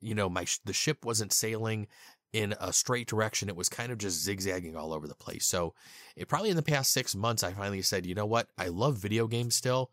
you 0.00 0.14
know, 0.14 0.28
my 0.28 0.46
the 0.64 0.72
ship 0.72 1.04
wasn't 1.04 1.32
sailing 1.32 1.86
in 2.32 2.54
a 2.60 2.72
straight 2.72 3.08
direction. 3.08 3.48
It 3.48 3.56
was 3.56 3.68
kind 3.68 3.90
of 3.90 3.98
just 3.98 4.22
zigzagging 4.22 4.76
all 4.76 4.92
over 4.92 5.08
the 5.08 5.14
place. 5.14 5.46
So, 5.46 5.74
it 6.16 6.28
probably 6.28 6.50
in 6.50 6.56
the 6.56 6.62
past 6.62 6.92
six 6.92 7.14
months, 7.14 7.42
I 7.42 7.52
finally 7.52 7.82
said, 7.82 8.06
you 8.06 8.14
know 8.14 8.26
what? 8.26 8.48
I 8.56 8.68
love 8.68 8.98
video 8.98 9.26
games 9.26 9.56
still, 9.56 9.90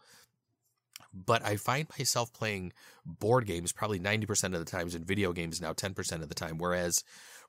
but 1.26 1.44
I 1.46 1.56
find 1.58 1.88
myself 1.98 2.34
playing 2.34 2.74
board 3.06 3.46
games 3.46 3.72
probably 3.72 4.00
90% 4.00 4.54
of 4.54 4.60
the 4.60 4.66
times 4.66 4.96
and 4.96 5.06
video 5.06 5.34
games 5.34 5.62
now 5.62 5.74
10% 5.74 6.22
of 6.22 6.30
the 6.30 6.36
time. 6.36 6.58
Whereas 6.58 7.04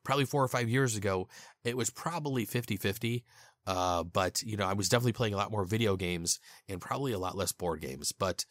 probably 0.05 0.25
four 0.25 0.43
or 0.43 0.49
five 0.49 0.69
years 0.69 0.97
ago, 0.97 1.29
it 1.65 1.77
was 1.77 1.91
probably 1.91 2.45
50 2.45 2.77
50. 2.77 3.25
Uh, 3.67 4.03
but, 4.03 4.41
you 4.43 4.57
know, 4.57 4.67
I 4.67 4.73
was 4.73 4.89
definitely 4.89 5.13
playing 5.13 5.35
a 5.35 5.37
lot 5.37 5.51
more 5.51 5.65
video 5.65 5.97
games 5.97 6.41
and 6.69 6.81
probably 6.81 7.13
a 7.13 7.19
lot 7.19 7.37
less 7.37 7.53
board 7.53 7.83
games. 7.83 8.13
But 8.13 8.47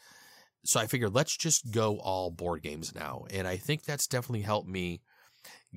so 0.64 0.80
I 0.80 0.86
figured 0.86 1.16
let's 1.16 1.36
just 1.36 1.72
go 1.72 1.98
all 1.98 2.30
board 2.30 2.62
games 2.62 2.94
now. 2.94 3.26
And 3.32 3.48
I 3.48 3.58
think 3.58 3.84
that's 3.84 4.06
definitely 4.08 4.42
helped 4.42 4.70
me 4.70 5.02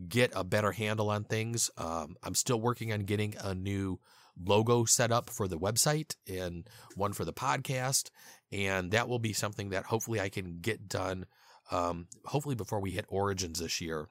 get 0.09 0.33
a 0.35 0.45
better 0.45 0.73
handle 0.73 1.09
on 1.11 1.25
things. 1.25 1.71
Um, 1.79 2.17
I'm 2.23 2.35
still 2.35 2.61
working 2.61 2.93
on 2.93 3.01
getting 3.01 3.35
a 3.43 3.55
new 3.55 4.01
logo 4.45 4.85
set 4.85 5.13
up 5.13 5.31
for 5.31 5.49
the 5.49 5.59
website 5.59 6.17
and 6.29 6.69
one 6.97 7.13
for 7.13 7.25
the 7.25 7.33
podcast. 7.33 8.11
And 8.53 8.91
that 8.93 9.09
will 9.09 9.19
be 9.19 9.33
something 9.33 9.71
that 9.71 9.85
hopefully 9.85 10.21
I 10.21 10.29
can 10.29 10.59
get 10.61 10.89
done, 10.89 11.27
um, 11.71 12.09
hopefully 12.25 12.55
before 12.55 12.81
we 12.81 12.91
hit 12.91 13.07
Origins 13.09 13.61
this 13.61 13.81
year, 13.81 14.09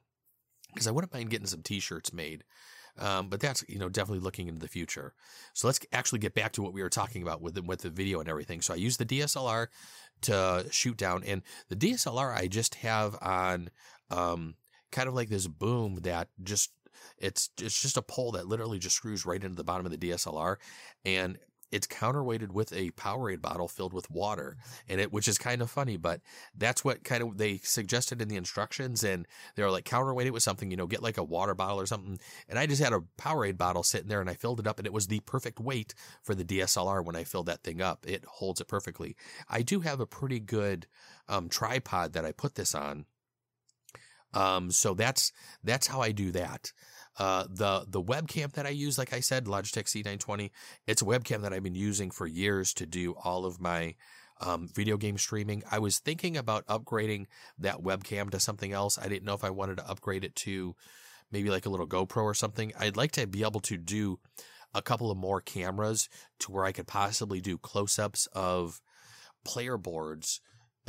because 0.72 0.86
I 0.86 0.92
wouldn't 0.92 1.12
mind 1.12 1.30
getting 1.30 1.46
some 1.46 1.62
t-shirts 1.62 2.12
made. 2.12 2.44
Um, 2.98 3.28
but 3.28 3.40
that's, 3.40 3.64
you 3.68 3.78
know, 3.78 3.88
definitely 3.88 4.22
looking 4.22 4.48
into 4.48 4.60
the 4.60 4.68
future. 4.68 5.14
So 5.54 5.68
let's 5.68 5.80
actually 5.92 6.18
get 6.18 6.34
back 6.34 6.52
to 6.52 6.62
what 6.62 6.72
we 6.72 6.82
were 6.82 6.90
talking 6.90 7.22
about 7.22 7.40
with 7.40 7.54
the, 7.54 7.62
with 7.62 7.80
the 7.80 7.90
video 7.90 8.20
and 8.20 8.28
everything. 8.28 8.60
So 8.60 8.74
I 8.74 8.78
use 8.78 8.96
the 8.96 9.06
DSLR 9.06 9.68
to 10.22 10.66
shoot 10.70 10.96
down 10.96 11.22
and 11.24 11.42
the 11.68 11.76
DSLR 11.76 12.36
I 12.36 12.46
just 12.46 12.74
have 12.76 13.16
on, 13.22 13.70
um, 14.10 14.56
kind 14.90 15.08
of 15.08 15.14
like 15.14 15.28
this 15.28 15.46
boom 15.46 16.00
that 16.02 16.28
just 16.42 16.72
it's 17.18 17.50
it's 17.60 17.80
just 17.80 17.96
a 17.96 18.02
pole 18.02 18.32
that 18.32 18.46
literally 18.46 18.78
just 18.78 18.96
screws 18.96 19.26
right 19.26 19.42
into 19.42 19.56
the 19.56 19.64
bottom 19.64 19.86
of 19.86 19.92
the 19.92 20.10
DSLR, 20.10 20.56
and 21.04 21.38
it's 21.70 21.86
counterweighted 21.86 22.50
with 22.50 22.72
a 22.72 22.90
Powerade 22.92 23.40
bottle 23.40 23.68
filled 23.68 23.92
with 23.92 24.10
water 24.10 24.56
and 24.88 25.00
it, 25.00 25.12
which 25.12 25.28
is 25.28 25.38
kind 25.38 25.62
of 25.62 25.70
funny, 25.70 25.96
but 25.96 26.20
that's 26.56 26.84
what 26.84 27.04
kind 27.04 27.22
of 27.22 27.38
they 27.38 27.58
suggested 27.58 28.20
in 28.20 28.28
the 28.28 28.36
instructions. 28.36 29.04
And 29.04 29.26
they 29.54 29.62
were 29.62 29.70
like, 29.70 29.84
counterweight 29.84 30.26
it 30.26 30.32
with 30.32 30.42
something, 30.42 30.70
you 30.70 30.76
know, 30.76 30.86
get 30.86 31.02
like 31.02 31.18
a 31.18 31.24
water 31.24 31.54
bottle 31.54 31.80
or 31.80 31.86
something. 31.86 32.18
And 32.48 32.58
I 32.58 32.66
just 32.66 32.82
had 32.82 32.92
a 32.92 33.02
Powerade 33.18 33.56
bottle 33.56 33.82
sitting 33.82 34.08
there 34.08 34.20
and 34.20 34.30
I 34.30 34.34
filled 34.34 34.60
it 34.60 34.66
up 34.66 34.78
and 34.78 34.86
it 34.86 34.92
was 34.92 35.06
the 35.06 35.20
perfect 35.20 35.60
weight 35.60 35.94
for 36.22 36.34
the 36.34 36.44
DSLR 36.44 37.04
when 37.04 37.16
I 37.16 37.24
filled 37.24 37.46
that 37.46 37.62
thing 37.62 37.80
up. 37.80 38.04
It 38.06 38.24
holds 38.24 38.60
it 38.60 38.68
perfectly. 38.68 39.16
I 39.48 39.62
do 39.62 39.80
have 39.80 40.00
a 40.00 40.06
pretty 40.06 40.40
good, 40.40 40.86
um, 41.28 41.48
tripod 41.48 42.12
that 42.14 42.24
I 42.24 42.32
put 42.32 42.56
this 42.56 42.74
on. 42.74 43.06
Um, 44.32 44.70
so 44.70 44.94
that's, 44.94 45.32
that's 45.64 45.88
how 45.88 46.00
I 46.00 46.12
do 46.12 46.30
that. 46.32 46.72
Uh, 47.18 47.44
the 47.50 47.84
the 47.88 48.02
webcam 48.02 48.52
that 48.52 48.66
I 48.66 48.70
use, 48.70 48.96
like 48.96 49.12
I 49.12 49.20
said, 49.20 49.46
Logitech 49.46 49.84
C920, 49.84 50.50
it's 50.86 51.02
a 51.02 51.04
webcam 51.04 51.42
that 51.42 51.52
I've 51.52 51.62
been 51.62 51.74
using 51.74 52.10
for 52.10 52.26
years 52.26 52.72
to 52.74 52.86
do 52.86 53.14
all 53.22 53.44
of 53.44 53.60
my 53.60 53.94
um, 54.40 54.68
video 54.72 54.96
game 54.96 55.18
streaming. 55.18 55.62
I 55.70 55.78
was 55.78 55.98
thinking 55.98 56.36
about 56.36 56.66
upgrading 56.66 57.26
that 57.58 57.82
webcam 57.82 58.30
to 58.30 58.40
something 58.40 58.72
else. 58.72 58.98
I 58.98 59.08
didn't 59.08 59.24
know 59.24 59.34
if 59.34 59.44
I 59.44 59.50
wanted 59.50 59.76
to 59.78 59.88
upgrade 59.88 60.24
it 60.24 60.34
to 60.36 60.74
maybe 61.30 61.50
like 61.50 61.66
a 61.66 61.68
little 61.68 61.86
GoPro 61.86 62.24
or 62.24 62.34
something. 62.34 62.72
I'd 62.78 62.96
like 62.96 63.12
to 63.12 63.26
be 63.26 63.42
able 63.42 63.60
to 63.60 63.76
do 63.76 64.18
a 64.72 64.82
couple 64.82 65.10
of 65.10 65.18
more 65.18 65.40
cameras 65.40 66.08
to 66.40 66.52
where 66.52 66.64
I 66.64 66.72
could 66.72 66.86
possibly 66.86 67.40
do 67.40 67.58
close 67.58 67.98
ups 67.98 68.26
of 68.32 68.80
player 69.44 69.76
boards 69.76 70.40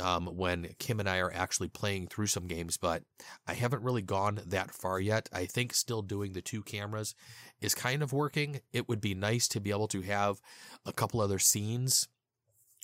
um, 0.02 0.26
when 0.26 0.74
Kim 0.78 1.00
and 1.00 1.08
I 1.08 1.18
are 1.18 1.32
actually 1.32 1.68
playing 1.68 2.08
through 2.08 2.26
some 2.26 2.46
games, 2.46 2.76
but 2.76 3.04
I 3.46 3.54
haven't 3.54 3.82
really 3.82 4.02
gone 4.02 4.40
that 4.46 4.72
far 4.72 4.98
yet. 5.00 5.28
I 5.32 5.46
think 5.46 5.72
still 5.72 6.02
doing 6.02 6.32
the 6.32 6.42
two 6.42 6.62
cameras 6.62 7.14
is 7.60 7.74
kind 7.74 8.02
of 8.02 8.12
working. 8.12 8.60
It 8.72 8.88
would 8.88 9.00
be 9.00 9.14
nice 9.14 9.46
to 9.48 9.60
be 9.60 9.70
able 9.70 9.88
to 9.88 10.02
have 10.02 10.40
a 10.84 10.92
couple 10.92 11.20
other 11.20 11.38
scenes 11.38 12.08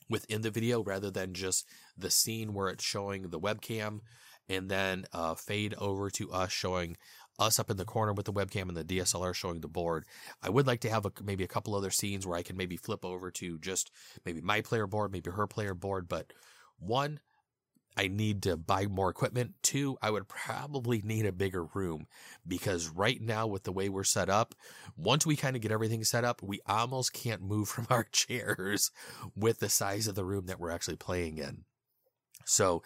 within 0.09 0.42
the 0.42 0.50
video 0.50 0.83
rather 0.83 1.11
than 1.11 1.35
just 1.35 1.66
the 1.96 2.11
scene 2.11 2.54
where 2.54 2.68
it's 2.68 2.85
showing 2.85 3.22
the 3.24 3.40
webcam 3.40 4.00
and 4.48 4.70
then 4.70 5.04
uh, 5.12 5.35
fade 5.35 5.74
over 5.78 6.09
to 6.11 6.33
us 6.33 6.50
showing 6.50 6.96
us 7.38 7.59
up 7.59 7.70
in 7.70 7.76
the 7.76 7.85
corner 7.85 8.12
with 8.12 8.26
the 8.26 8.33
webcam 8.33 8.68
and 8.68 8.76
the 8.76 8.85
DSLR 8.85 9.35
showing 9.35 9.61
the 9.61 9.68
board. 9.68 10.04
I 10.42 10.50
would 10.50 10.66
like 10.66 10.81
to 10.81 10.90
have 10.90 11.04
a, 11.04 11.12
maybe 11.22 11.44
a 11.44 11.48
couple 11.48 11.74
other 11.74 11.90
scenes 11.90 12.26
where 12.26 12.38
I 12.38 12.42
can 12.42 12.57
maybe 12.57 12.76
flip 12.76 13.04
over 13.04 13.31
to 13.33 13.59
just 13.59 13.90
maybe 14.24 14.40
my 14.40 14.61
player 14.61 14.87
board, 14.87 15.12
maybe 15.12 15.31
her 15.31 15.46
player 15.46 15.74
board, 15.74 16.09
but 16.09 16.33
one, 16.79 17.21
I 17.99 18.07
need 18.07 18.45
to 18.45 18.57
buy 18.57 18.87
more 18.87 19.11
equipment. 19.11 19.55
Two, 19.61 19.99
I 20.01 20.12
would 20.12 20.29
probably 20.29 21.03
need 21.03 21.27
a 21.27 21.33
bigger 21.33 21.64
room 21.64 22.07
because 22.47 22.88
right 22.88 23.21
now 23.21 23.49
with 23.49 23.64
the 23.64 23.73
way 23.73 23.88
we're 23.88 24.05
set 24.05 24.31
up, 24.31 24.55
once 24.97 25.27
we 25.27 25.35
kind 25.35 25.57
of 25.57 25.62
get 25.62 25.73
everything 25.73 26.05
set 26.05 26.25
up, 26.25 26.41
we 26.41 26.61
almost 26.64 27.12
can't 27.12 27.43
move 27.43 27.69
from 27.69 27.88
our 27.91 28.05
chairs 28.05 28.93
with 29.35 29.59
the 29.59 29.69
size 29.69 30.07
of 30.07 30.14
the 30.14 30.25
room 30.25 30.47
that 30.47 30.61
we're 30.61 30.71
actually 30.71 30.97
playing 30.97 31.38
in. 31.38 31.64
So 32.45 32.85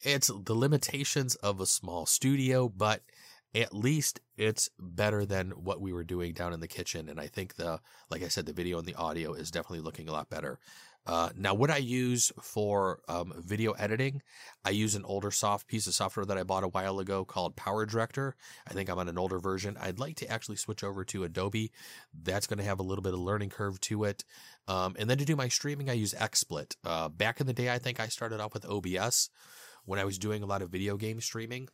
it's 0.00 0.28
the 0.28 0.54
limitations 0.54 1.34
of 1.36 1.60
a 1.60 1.66
small 1.66 2.06
studio, 2.06 2.68
but 2.68 3.02
at 3.54 3.74
least 3.74 4.20
it's 4.36 4.70
better 4.78 5.24
than 5.24 5.50
what 5.50 5.80
we 5.80 5.92
were 5.92 6.04
doing 6.04 6.32
down 6.32 6.52
in 6.52 6.60
the 6.60 6.68
kitchen. 6.68 7.08
And 7.08 7.20
I 7.20 7.26
think 7.26 7.56
the, 7.56 7.80
like 8.10 8.22
I 8.22 8.28
said, 8.28 8.46
the 8.46 8.52
video 8.52 8.78
and 8.78 8.86
the 8.86 8.94
audio 8.94 9.34
is 9.34 9.50
definitely 9.50 9.80
looking 9.80 10.08
a 10.08 10.12
lot 10.12 10.30
better. 10.30 10.58
Uh, 11.06 11.30
now, 11.36 11.54
what 11.54 11.70
I 11.70 11.76
use 11.76 12.32
for 12.40 13.00
um, 13.08 13.32
video 13.38 13.72
editing, 13.72 14.22
I 14.64 14.70
use 14.70 14.94
an 14.94 15.04
older 15.04 15.30
soft 15.30 15.68
piece 15.68 15.86
of 15.86 15.94
software 15.94 16.26
that 16.26 16.36
I 16.36 16.42
bought 16.42 16.64
a 16.64 16.68
while 16.68 16.98
ago 16.98 17.24
called 17.24 17.56
Power 17.56 17.86
Director. 17.86 18.34
I 18.68 18.72
think 18.72 18.88
I'm 18.88 18.98
on 18.98 19.08
an 19.08 19.18
older 19.18 19.38
version. 19.38 19.76
I'd 19.80 20.00
like 20.00 20.16
to 20.16 20.28
actually 20.28 20.56
switch 20.56 20.82
over 20.82 21.04
to 21.04 21.24
Adobe. 21.24 21.70
That's 22.22 22.46
going 22.46 22.58
to 22.58 22.64
have 22.64 22.80
a 22.80 22.84
little 22.84 23.02
bit 23.02 23.14
of 23.14 23.20
learning 23.20 23.50
curve 23.50 23.80
to 23.82 24.04
it. 24.04 24.24
Um, 24.66 24.96
and 24.98 25.08
then 25.08 25.18
to 25.18 25.24
do 25.24 25.36
my 25.36 25.48
streaming, 25.48 25.88
I 25.88 25.94
use 25.94 26.12
XSplit. 26.12 26.74
Uh, 26.84 27.08
back 27.08 27.40
in 27.40 27.46
the 27.46 27.52
day, 27.52 27.72
I 27.72 27.78
think 27.78 28.00
I 28.00 28.08
started 28.08 28.40
off 28.40 28.54
with 28.54 28.66
OBS 28.66 29.30
when 29.84 30.00
I 30.00 30.04
was 30.04 30.18
doing 30.18 30.42
a 30.42 30.46
lot 30.46 30.62
of 30.62 30.70
video 30.70 30.96
game 30.96 31.20
streaming. 31.20 31.68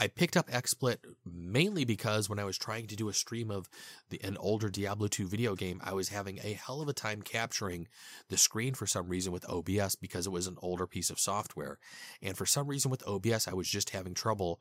I 0.00 0.08
picked 0.08 0.38
up 0.38 0.50
XSplit 0.50 0.96
mainly 1.30 1.84
because 1.84 2.30
when 2.30 2.38
I 2.38 2.44
was 2.44 2.56
trying 2.56 2.86
to 2.86 2.96
do 2.96 3.10
a 3.10 3.12
stream 3.12 3.50
of 3.50 3.68
the, 4.08 4.18
an 4.24 4.38
older 4.38 4.70
Diablo 4.70 5.08
2 5.08 5.26
video 5.26 5.54
game, 5.54 5.78
I 5.84 5.92
was 5.92 6.08
having 6.08 6.38
a 6.42 6.54
hell 6.54 6.80
of 6.80 6.88
a 6.88 6.94
time 6.94 7.20
capturing 7.20 7.86
the 8.30 8.38
screen 8.38 8.72
for 8.72 8.86
some 8.86 9.08
reason 9.08 9.30
with 9.30 9.46
OBS 9.46 9.96
because 9.96 10.26
it 10.26 10.32
was 10.32 10.46
an 10.46 10.56
older 10.62 10.86
piece 10.86 11.10
of 11.10 11.20
software. 11.20 11.78
And 12.22 12.34
for 12.34 12.46
some 12.46 12.66
reason 12.66 12.90
with 12.90 13.06
OBS, 13.06 13.46
I 13.46 13.52
was 13.52 13.68
just 13.68 13.90
having 13.90 14.14
trouble 14.14 14.58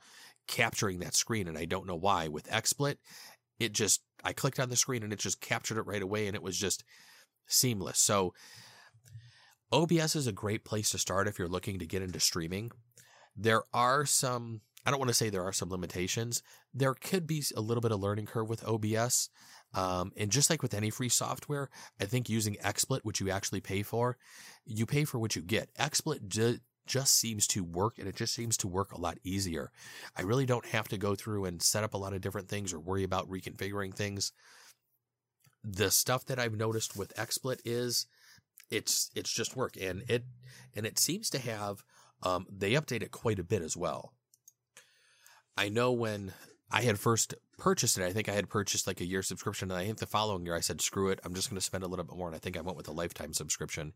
capturing 0.47 0.99
that 0.99 1.15
screen. 1.15 1.47
And 1.47 1.57
I 1.57 1.63
don't 1.63 1.87
know 1.87 1.95
why. 1.95 2.27
With 2.27 2.49
XSplit, 2.49 2.97
it 3.61 3.71
just, 3.71 4.01
I 4.25 4.33
clicked 4.33 4.59
on 4.59 4.67
the 4.67 4.75
screen 4.75 5.03
and 5.03 5.13
it 5.13 5.19
just 5.19 5.39
captured 5.39 5.77
it 5.77 5.87
right 5.87 6.01
away 6.01 6.27
and 6.27 6.35
it 6.35 6.43
was 6.43 6.57
just 6.57 6.83
seamless. 7.47 7.99
So 7.99 8.33
OBS 9.71 10.17
is 10.17 10.27
a 10.27 10.33
great 10.33 10.65
place 10.65 10.89
to 10.89 10.97
start 10.97 11.29
if 11.29 11.39
you're 11.39 11.47
looking 11.47 11.79
to 11.79 11.87
get 11.87 12.01
into 12.01 12.19
streaming. 12.19 12.71
There 13.37 13.63
are 13.73 14.05
some 14.05 14.61
I 14.89 14.91
don't 14.91 14.99
want 15.01 15.09
to 15.09 15.13
say 15.13 15.29
there 15.29 15.45
are 15.45 15.53
some 15.53 15.69
limitations. 15.69 16.41
There 16.73 16.95
could 16.95 17.27
be 17.27 17.43
a 17.55 17.61
little 17.61 17.79
bit 17.79 17.91
of 17.91 17.99
learning 17.99 18.25
curve 18.25 18.49
with 18.49 18.67
OBS. 18.67 19.29
Um, 19.75 20.11
and 20.17 20.31
just 20.31 20.49
like 20.49 20.63
with 20.63 20.73
any 20.73 20.89
free 20.89 21.09
software, 21.09 21.69
I 22.01 22.05
think 22.05 22.27
using 22.27 22.55
XSplit, 22.55 23.01
which 23.03 23.19
you 23.19 23.29
actually 23.29 23.61
pay 23.61 23.83
for, 23.83 24.17
you 24.65 24.87
pay 24.87 25.05
for 25.05 25.19
what 25.19 25.35
you 25.35 25.43
get. 25.43 25.71
XSplit 25.75 26.27
ju- 26.27 26.57
just 26.87 27.15
seems 27.15 27.45
to 27.49 27.63
work 27.63 27.99
and 27.99 28.07
it 28.07 28.15
just 28.15 28.33
seems 28.33 28.57
to 28.57 28.67
work 28.67 28.91
a 28.91 28.99
lot 28.99 29.19
easier. 29.23 29.71
I 30.17 30.23
really 30.23 30.47
don't 30.47 30.65
have 30.65 30.87
to 30.87 30.97
go 30.97 31.13
through 31.13 31.45
and 31.45 31.61
set 31.61 31.83
up 31.83 31.93
a 31.93 31.97
lot 31.99 32.13
of 32.13 32.21
different 32.21 32.49
things 32.49 32.73
or 32.73 32.79
worry 32.79 33.03
about 33.03 33.29
reconfiguring 33.29 33.93
things. 33.93 34.31
The 35.63 35.91
stuff 35.91 36.25
that 36.25 36.39
I've 36.39 36.57
noticed 36.57 36.97
with 36.97 37.13
XSplit 37.13 37.59
is 37.63 38.07
it's, 38.71 39.11
it's 39.13 39.31
just 39.31 39.55
work 39.55 39.75
and 39.79 40.01
it, 40.09 40.23
and 40.75 40.87
it 40.87 40.97
seems 40.97 41.29
to 41.29 41.37
have, 41.37 41.83
um, 42.23 42.47
they 42.51 42.71
update 42.71 43.03
it 43.03 43.11
quite 43.11 43.37
a 43.37 43.43
bit 43.43 43.61
as 43.61 43.77
well. 43.77 44.13
I 45.59 45.67
know 45.67 45.91
when 45.91 46.31
I 46.71 46.83
had 46.83 46.97
first 46.97 47.35
purchased 47.57 47.97
it. 47.97 48.05
I 48.05 48.13
think 48.13 48.29
I 48.29 48.33
had 48.33 48.47
purchased 48.47 48.87
like 48.87 49.01
a 49.01 49.05
year 49.05 49.21
subscription, 49.21 49.69
and 49.69 49.77
I 49.77 49.85
think 49.85 49.97
the 49.97 50.05
following 50.05 50.45
year 50.45 50.55
I 50.55 50.61
said, 50.61 50.79
"Screw 50.79 51.09
it, 51.09 51.19
I'm 51.25 51.33
just 51.33 51.49
going 51.49 51.59
to 51.59 51.65
spend 51.65 51.83
a 51.83 51.87
little 51.87 52.05
bit 52.05 52.15
more." 52.15 52.27
And 52.27 52.35
I 52.35 52.39
think 52.39 52.55
I 52.55 52.61
went 52.61 52.77
with 52.77 52.87
a 52.87 52.93
lifetime 52.93 53.33
subscription, 53.33 53.91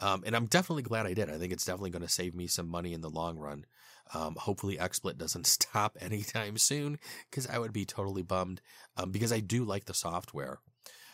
um, 0.00 0.24
and 0.26 0.34
I'm 0.34 0.46
definitely 0.46 0.82
glad 0.82 1.06
I 1.06 1.14
did. 1.14 1.30
I 1.30 1.38
think 1.38 1.52
it's 1.52 1.64
definitely 1.64 1.90
going 1.90 2.02
to 2.02 2.08
save 2.08 2.34
me 2.34 2.48
some 2.48 2.68
money 2.68 2.92
in 2.92 3.02
the 3.02 3.08
long 3.08 3.38
run. 3.38 3.66
Um, 4.14 4.34
hopefully, 4.34 4.78
XSplit 4.78 5.16
doesn't 5.16 5.46
stop 5.46 5.96
anytime 6.00 6.58
soon 6.58 6.98
because 7.30 7.46
I 7.46 7.60
would 7.60 7.72
be 7.72 7.84
totally 7.84 8.22
bummed 8.22 8.60
um, 8.96 9.12
because 9.12 9.32
I 9.32 9.38
do 9.38 9.64
like 9.64 9.84
the 9.84 9.94
software. 9.94 10.58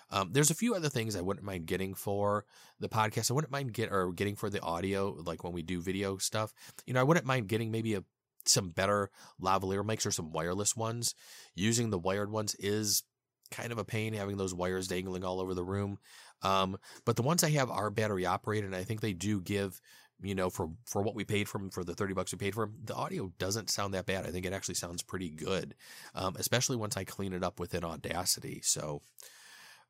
Um, 0.08 0.30
there's 0.32 0.50
a 0.50 0.54
few 0.54 0.74
other 0.74 0.88
things 0.88 1.16
I 1.16 1.22
wouldn't 1.22 1.44
mind 1.44 1.66
getting 1.66 1.92
for 1.92 2.46
the 2.80 2.88
podcast. 2.88 3.30
I 3.30 3.34
wouldn't 3.34 3.52
mind 3.52 3.74
get 3.74 3.92
or 3.92 4.10
getting 4.12 4.36
for 4.36 4.48
the 4.48 4.62
audio, 4.62 5.10
like 5.26 5.44
when 5.44 5.52
we 5.52 5.62
do 5.62 5.82
video 5.82 6.16
stuff. 6.16 6.54
You 6.86 6.94
know, 6.94 7.00
I 7.00 7.04
wouldn't 7.04 7.26
mind 7.26 7.48
getting 7.48 7.70
maybe 7.70 7.94
a 7.94 8.04
some 8.46 8.70
better 8.70 9.10
lavalier 9.40 9.84
mics 9.84 10.06
or 10.06 10.10
some 10.10 10.32
wireless 10.32 10.76
ones. 10.76 11.14
Using 11.54 11.90
the 11.90 11.98
wired 11.98 12.30
ones 12.30 12.54
is 12.56 13.02
kind 13.50 13.72
of 13.72 13.78
a 13.78 13.84
pain 13.84 14.14
having 14.14 14.36
those 14.36 14.54
wires 14.54 14.88
dangling 14.88 15.24
all 15.24 15.40
over 15.40 15.54
the 15.54 15.64
room. 15.64 15.98
Um, 16.42 16.78
but 17.04 17.16
the 17.16 17.22
ones 17.22 17.44
I 17.44 17.50
have 17.50 17.70
are 17.70 17.90
battery 17.90 18.26
operated, 18.26 18.66
and 18.66 18.76
I 18.76 18.84
think 18.84 19.00
they 19.00 19.12
do 19.12 19.40
give, 19.40 19.80
you 20.22 20.34
know, 20.34 20.50
for 20.50 20.70
for 20.86 21.02
what 21.02 21.14
we 21.14 21.24
paid 21.24 21.48
for 21.48 21.58
them, 21.58 21.70
for 21.70 21.84
the 21.84 21.94
thirty 21.94 22.14
bucks 22.14 22.32
we 22.32 22.38
paid 22.38 22.54
for 22.54 22.66
them, 22.66 22.76
the 22.84 22.94
audio 22.94 23.32
doesn't 23.38 23.70
sound 23.70 23.94
that 23.94 24.06
bad. 24.06 24.26
I 24.26 24.30
think 24.30 24.46
it 24.46 24.52
actually 24.52 24.74
sounds 24.74 25.02
pretty 25.02 25.30
good, 25.30 25.74
um, 26.14 26.34
especially 26.38 26.76
once 26.76 26.96
I 26.96 27.04
clean 27.04 27.32
it 27.32 27.44
up 27.44 27.60
within 27.60 27.84
Audacity. 27.84 28.60
So. 28.62 29.02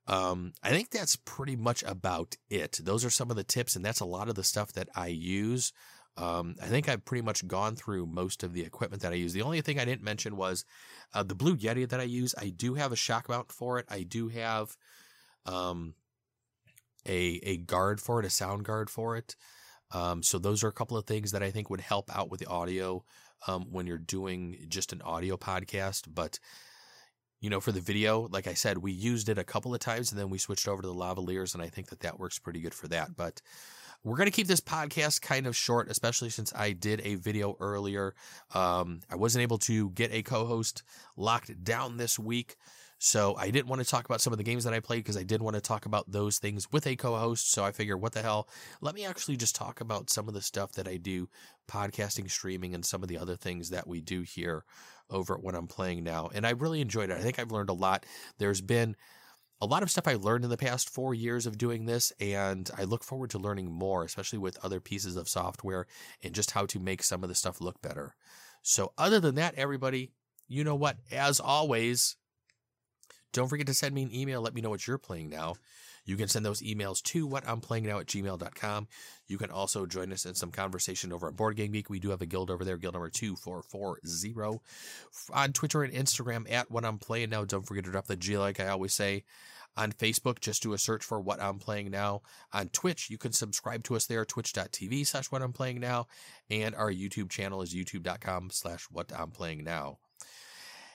Um, 0.09 0.53
I 0.65 0.71
think 0.71 0.91
that's 0.91 1.15
pretty 1.15 1.55
much 1.55 1.85
about 1.85 2.35
it. 2.51 2.81
Those 2.83 3.05
are 3.05 3.11
some 3.11 3.31
of 3.31 3.37
the 3.37 3.45
tips, 3.45 3.77
and 3.77 3.85
that's 3.85 4.01
a 4.01 4.05
lot 4.05 4.29
of 4.29 4.35
the 4.35 4.43
stuff 4.43 4.73
that 4.73 4.89
I 4.97 5.07
use. 5.07 5.73
Um, 6.17 6.57
I 6.63 6.67
think 6.67 6.89
I've 6.89 7.05
pretty 7.05 7.23
much 7.23 7.47
gone 7.47 7.75
through 7.75 8.07
most 8.07 8.43
of 8.43 8.53
the 8.53 8.63
equipment 8.63 9.03
that 9.03 9.13
I 9.13 9.17
use. 9.17 9.33
The 9.33 9.43
only 9.43 9.63
thing 9.63 9.79
I 9.79 9.85
didn't 9.85 10.03
mention 10.03 10.37
was 10.37 10.65
uh, 11.15 11.23
the 11.23 11.35
Blue 11.35 11.57
Yeti 11.57 11.89
that 11.89 12.01
I 12.01 12.05
use. 12.05 12.35
I 12.39 12.51
do 12.51 12.75
have 12.75 12.93
a 12.93 12.97
shock 12.97 13.29
mount 13.29 13.51
for 13.51 13.79
it. 13.79 13.87
I 13.89 14.03
do 14.03 14.29
have 14.29 14.77
um, 15.47 15.95
a 17.07 17.41
a 17.43 17.57
guard 17.57 18.01
for 18.01 18.21
it, 18.21 18.27
a 18.27 18.31
sound 18.31 18.65
guard 18.65 18.91
for 18.91 19.17
it. 19.17 19.37
Um, 19.91 20.23
so 20.23 20.39
those 20.39 20.63
are 20.63 20.69
a 20.69 20.73
couple 20.73 20.97
of 20.97 21.07
things 21.07 21.33
that 21.33 21.43
I 21.43 21.51
think 21.51 21.69
would 21.71 21.81
help 21.81 22.15
out 22.15 22.31
with 22.31 22.41
the 22.41 22.47
audio 22.47 23.05
um, 23.47 23.67
when 23.71 23.87
you're 23.87 23.99
doing 23.99 24.67
just 24.69 24.93
an 24.93 25.03
audio 25.03 25.37
podcast. 25.37 26.09
But 26.13 26.39
you 27.41 27.51
know, 27.51 27.61
for 27.61 27.73
the 27.73 27.81
video, 27.81 28.29
like 28.31 28.47
I 28.47 28.55
said, 28.55 28.79
we 28.79 28.93
used 28.93 29.29
it 29.29 29.39
a 29.39 29.45
couple 29.45 29.75
of 29.75 29.81
times 29.81 30.13
and 30.13 30.21
then 30.21 30.31
we 30.31 30.39
switched 30.39 30.69
over 30.69 30.81
to 30.83 30.89
the 30.89 30.95
lavaliers, 30.95 31.55
and 31.55 31.63
I 31.63 31.69
think 31.69 31.89
that 31.89 32.01
that 32.01 32.19
works 32.19 32.39
pretty 32.39 32.61
good 32.61 32.75
for 32.75 32.89
that. 32.89 33.17
But 33.17 33.41
we're 34.05 34.17
going 34.17 34.27
to 34.27 34.33
keep 34.33 34.49
this 34.49 34.61
podcast 34.61 35.23
kind 35.23 35.47
of 35.47 35.57
short, 35.57 35.89
especially 35.89 36.31
since 36.31 36.53
I 36.55 36.73
did 36.73 37.01
a 37.05 37.15
video 37.15 37.57
earlier. 37.61 38.15
Um, 38.55 39.01
I 39.11 39.17
wasn't 39.17 39.43
able 39.43 39.59
to 39.59 39.91
get 39.91 40.13
a 40.13 40.23
co 40.23 40.47
host 40.47 40.83
locked 41.17 41.63
down 41.65 41.97
this 41.97 42.19
week. 42.19 42.57
So 43.05 43.35
I 43.37 43.51
didn't 43.51 43.67
want 43.67 43.83
to 43.83 43.89
talk 43.89 44.05
about 44.05 44.21
some 44.21 44.33
of 44.33 44.37
the 44.37 44.45
games 44.45 44.63
that 44.63 44.73
I 44.73 44.79
played 44.79 44.99
because 44.99 45.17
I 45.17 45.25
did 45.25 45.43
want 45.43 45.57
to 45.57 45.61
talk 45.61 45.87
about 45.87 46.13
those 46.13 46.39
things 46.39 46.71
with 46.71 46.87
a 46.87 46.95
co-host. 46.95 47.51
So 47.51 47.65
I 47.65 47.73
figure, 47.73 47.97
what 47.97 48.13
the 48.13 48.23
hell? 48.23 48.49
Let 48.81 48.95
me 48.95 49.05
actually 49.05 49.37
just 49.37 49.57
talk 49.57 49.81
about 49.81 50.09
some 50.09 50.29
of 50.29 50.35
the 50.35 50.41
stuff 50.41 50.71
that 50.75 50.87
I 50.87 50.99
do, 50.99 51.29
podcasting, 51.69 52.31
streaming, 52.31 52.77
and 52.77 52.85
some 52.85 53.03
of 53.03 53.09
the 53.09 53.19
other 53.19 53.35
things 53.35 53.71
that 53.71 53.89
we 53.89 54.01
do 54.01 54.23
here 54.23 54.65
over 55.11 55.35
at 55.35 55.43
what 55.43 55.57
I'm 55.57 55.67
playing 55.67 56.05
now. 56.05 56.31
And 56.33 56.47
I 56.47 56.51
really 56.51 56.81
enjoyed 56.81 57.11
it. 57.11 57.19
I 57.19 57.21
think 57.21 57.41
I've 57.41 57.51
learned 57.51 57.71
a 57.71 57.75
lot. 57.75 58.07
There's 58.39 58.61
been 58.61 58.95
a 59.63 59.67
lot 59.67 59.85
of 59.85 59.91
stuff 59.93 60.09
I 60.09 60.15
learned 60.15 60.43
in 60.43 60.51
the 60.51 60.57
past 60.57 60.91
four 60.91 61.15
years 61.15 61.47
of 61.47 61.57
doing 61.57 61.87
this, 61.87 62.13
and 62.19 62.69
I 62.77 62.83
look 62.83 63.05
forward 63.05 63.31
to 63.31 63.39
learning 63.39 63.71
more, 63.71 64.03
especially 64.03 64.41
with 64.41 64.59
other 64.65 64.81
pieces 64.81 65.15
of 65.15 65.29
software 65.29 65.87
and 66.21 66.35
just 66.35 66.51
how 66.51 66.67
to 66.67 66.81
make 66.81 67.05
some 67.05 67.23
of 67.23 67.29
the 67.29 67.37
stuff 67.37 67.61
look 67.61 67.81
better. 67.81 68.17
So, 68.63 68.93
other 68.99 69.21
than 69.21 69.37
that, 69.37 69.55
everybody, 69.55 70.11
you 70.49 70.65
know 70.65 70.75
what? 70.75 70.97
As 71.13 71.39
always, 71.39 72.17
don't 73.33 73.47
forget 73.47 73.69
to 73.69 73.75
send 73.75 73.95
me 73.95 74.03
an 74.03 74.13
email. 74.13 74.43
Let 74.43 74.53
me 74.53 74.63
know 74.63 74.71
what 74.71 74.85
you're 74.85 74.99
playing 74.99 75.31
now. 75.31 75.55
You 76.05 76.17
can 76.17 76.29
send 76.29 76.45
those 76.45 76.63
emails 76.63 77.03
to 77.05 77.27
what 77.27 77.49
I'm 77.49 77.61
playing 77.61 77.87
now 77.87 78.01
at 78.01 78.07
gmail.com. 78.07 78.89
You 79.29 79.39
can 79.39 79.51
also 79.51 79.87
join 79.87 80.13
us 80.13 80.27
in 80.27 80.35
some 80.35 80.51
conversation 80.51 81.13
over 81.13 81.29
at 81.29 81.37
Board 81.37 81.57
Game 81.57 81.73
Geek. 81.73 81.89
We 81.89 82.01
do 82.01 82.11
have 82.11 82.23
a 82.23 82.27
guild 82.27 82.51
over 82.51 82.65
there, 82.65 82.77
guild 82.77 82.95
number 82.95 83.11
2440. 83.11 84.61
On 85.33 85.53
Twitter 85.53 85.83
and 85.83 85.93
Instagram 85.93 86.51
at 86.51 86.71
what 86.71 86.85
I'm 86.85 86.99
playing 86.99 87.31
now. 87.31 87.45
Don't 87.45 87.67
forget 87.67 87.85
to 87.85 87.91
drop 87.91 88.07
the 88.07 88.17
G 88.17 88.37
like 88.37 88.61
I 88.61 88.69
always 88.69 88.95
say. 88.95 89.25
On 89.75 89.91
Facebook, 89.91 90.41
just 90.41 90.63
do 90.63 90.75
a 90.75 90.79
search 90.79 91.03
for 91.03 91.19
what 91.19 91.41
I'm 91.41 91.59
playing 91.59 91.91
now. 91.91 92.21
On 92.53 92.69
Twitch, 92.69 93.09
you 93.09 93.17
can 93.17 93.33
subscribe 93.33 93.85
to 93.85 93.97
us 93.97 94.07
there, 94.07 94.25
twitch.tv 94.25 95.07
slash 95.07 95.33
what 95.33 95.41
I'm 95.41 95.55
playing 95.55 95.81
now. 95.81 96.09
And 96.51 96.75
our 96.75 96.93
YouTube 96.93 97.31
channel 97.31 97.63
is 97.63 97.75
youtube.com 97.75 98.51
slash 98.51 98.85
what 98.91 99.11
I'm 99.19 99.31
playing 99.31 99.65
now. 99.65 99.99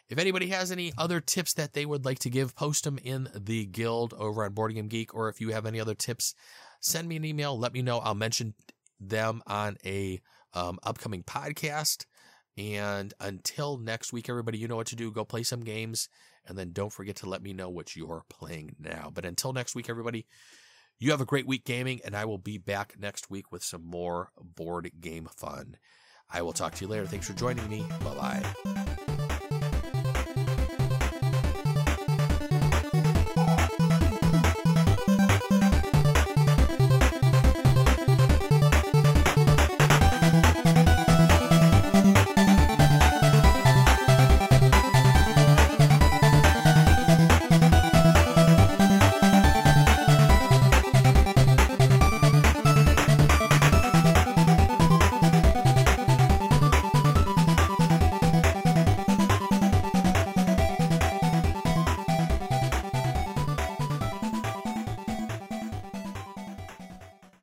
If 0.10 0.18
anybody 0.18 0.48
has 0.48 0.72
any 0.72 0.94
other 0.98 1.20
tips 1.20 1.54
that 1.54 1.74
they 1.74 1.86
would 1.86 2.06
like 2.06 2.20
to 2.20 2.30
give, 2.30 2.56
post 2.56 2.86
them 2.86 2.98
in 3.04 3.28
the 3.36 3.66
guild 3.66 4.14
over 4.14 4.46
on 4.46 4.54
Board 4.54 4.74
Game 4.74 4.88
Geek. 4.88 5.14
Or 5.14 5.28
if 5.28 5.42
you 5.42 5.50
have 5.50 5.66
any 5.66 5.80
other 5.80 5.96
tips, 5.96 6.34
send 6.80 7.10
me 7.10 7.18
an 7.18 7.26
email. 7.26 7.58
Let 7.58 7.74
me 7.74 7.82
know. 7.82 8.00
I'll 8.00 8.16
mention 8.16 8.54
them 9.00 9.42
on 9.48 9.78
a 9.86 10.22
um, 10.54 10.80
upcoming 10.84 11.24
podcast. 11.24 12.06
And 12.58 13.14
until 13.20 13.78
next 13.78 14.14
week, 14.14 14.30
everybody, 14.30 14.58
you 14.58 14.68
know 14.68 14.78
what 14.78 14.88
to 14.88 14.96
do. 14.96 15.12
Go 15.12 15.26
play 15.26 15.44
some 15.44 15.62
games. 15.62 16.08
And 16.48 16.58
then 16.58 16.72
don't 16.72 16.94
forget 16.94 17.18
to 17.18 17.30
let 17.30 17.44
me 17.44 17.52
know 17.52 17.70
what 17.70 17.96
you're 17.96 18.24
playing 18.30 18.78
now. 18.80 19.12
But 19.14 19.26
until 19.26 19.52
next 19.52 19.76
week, 19.76 19.90
everybody, 19.90 20.26
you 21.00 21.12
have 21.12 21.22
a 21.22 21.26
great 21.26 21.46
week 21.46 21.66
gaming. 21.66 22.00
And 22.06 22.16
I 22.16 22.24
will 22.24 22.38
be 22.38 22.58
back 22.58 22.96
next 22.98 23.30
week 23.30 23.52
with 23.52 23.64
some 23.64 23.86
more 23.86 24.32
board 24.40 24.90
game 25.02 25.28
fun. 25.36 25.76
I 26.32 26.42
will 26.42 26.54
talk 26.54 26.76
to 26.76 26.86
you 26.86 26.90
later. 26.90 27.06
Thanks 27.06 27.28
for 27.28 27.34
joining 27.34 27.68
me. 27.70 27.86
Bye 28.00 28.16
bye. 28.66 29.17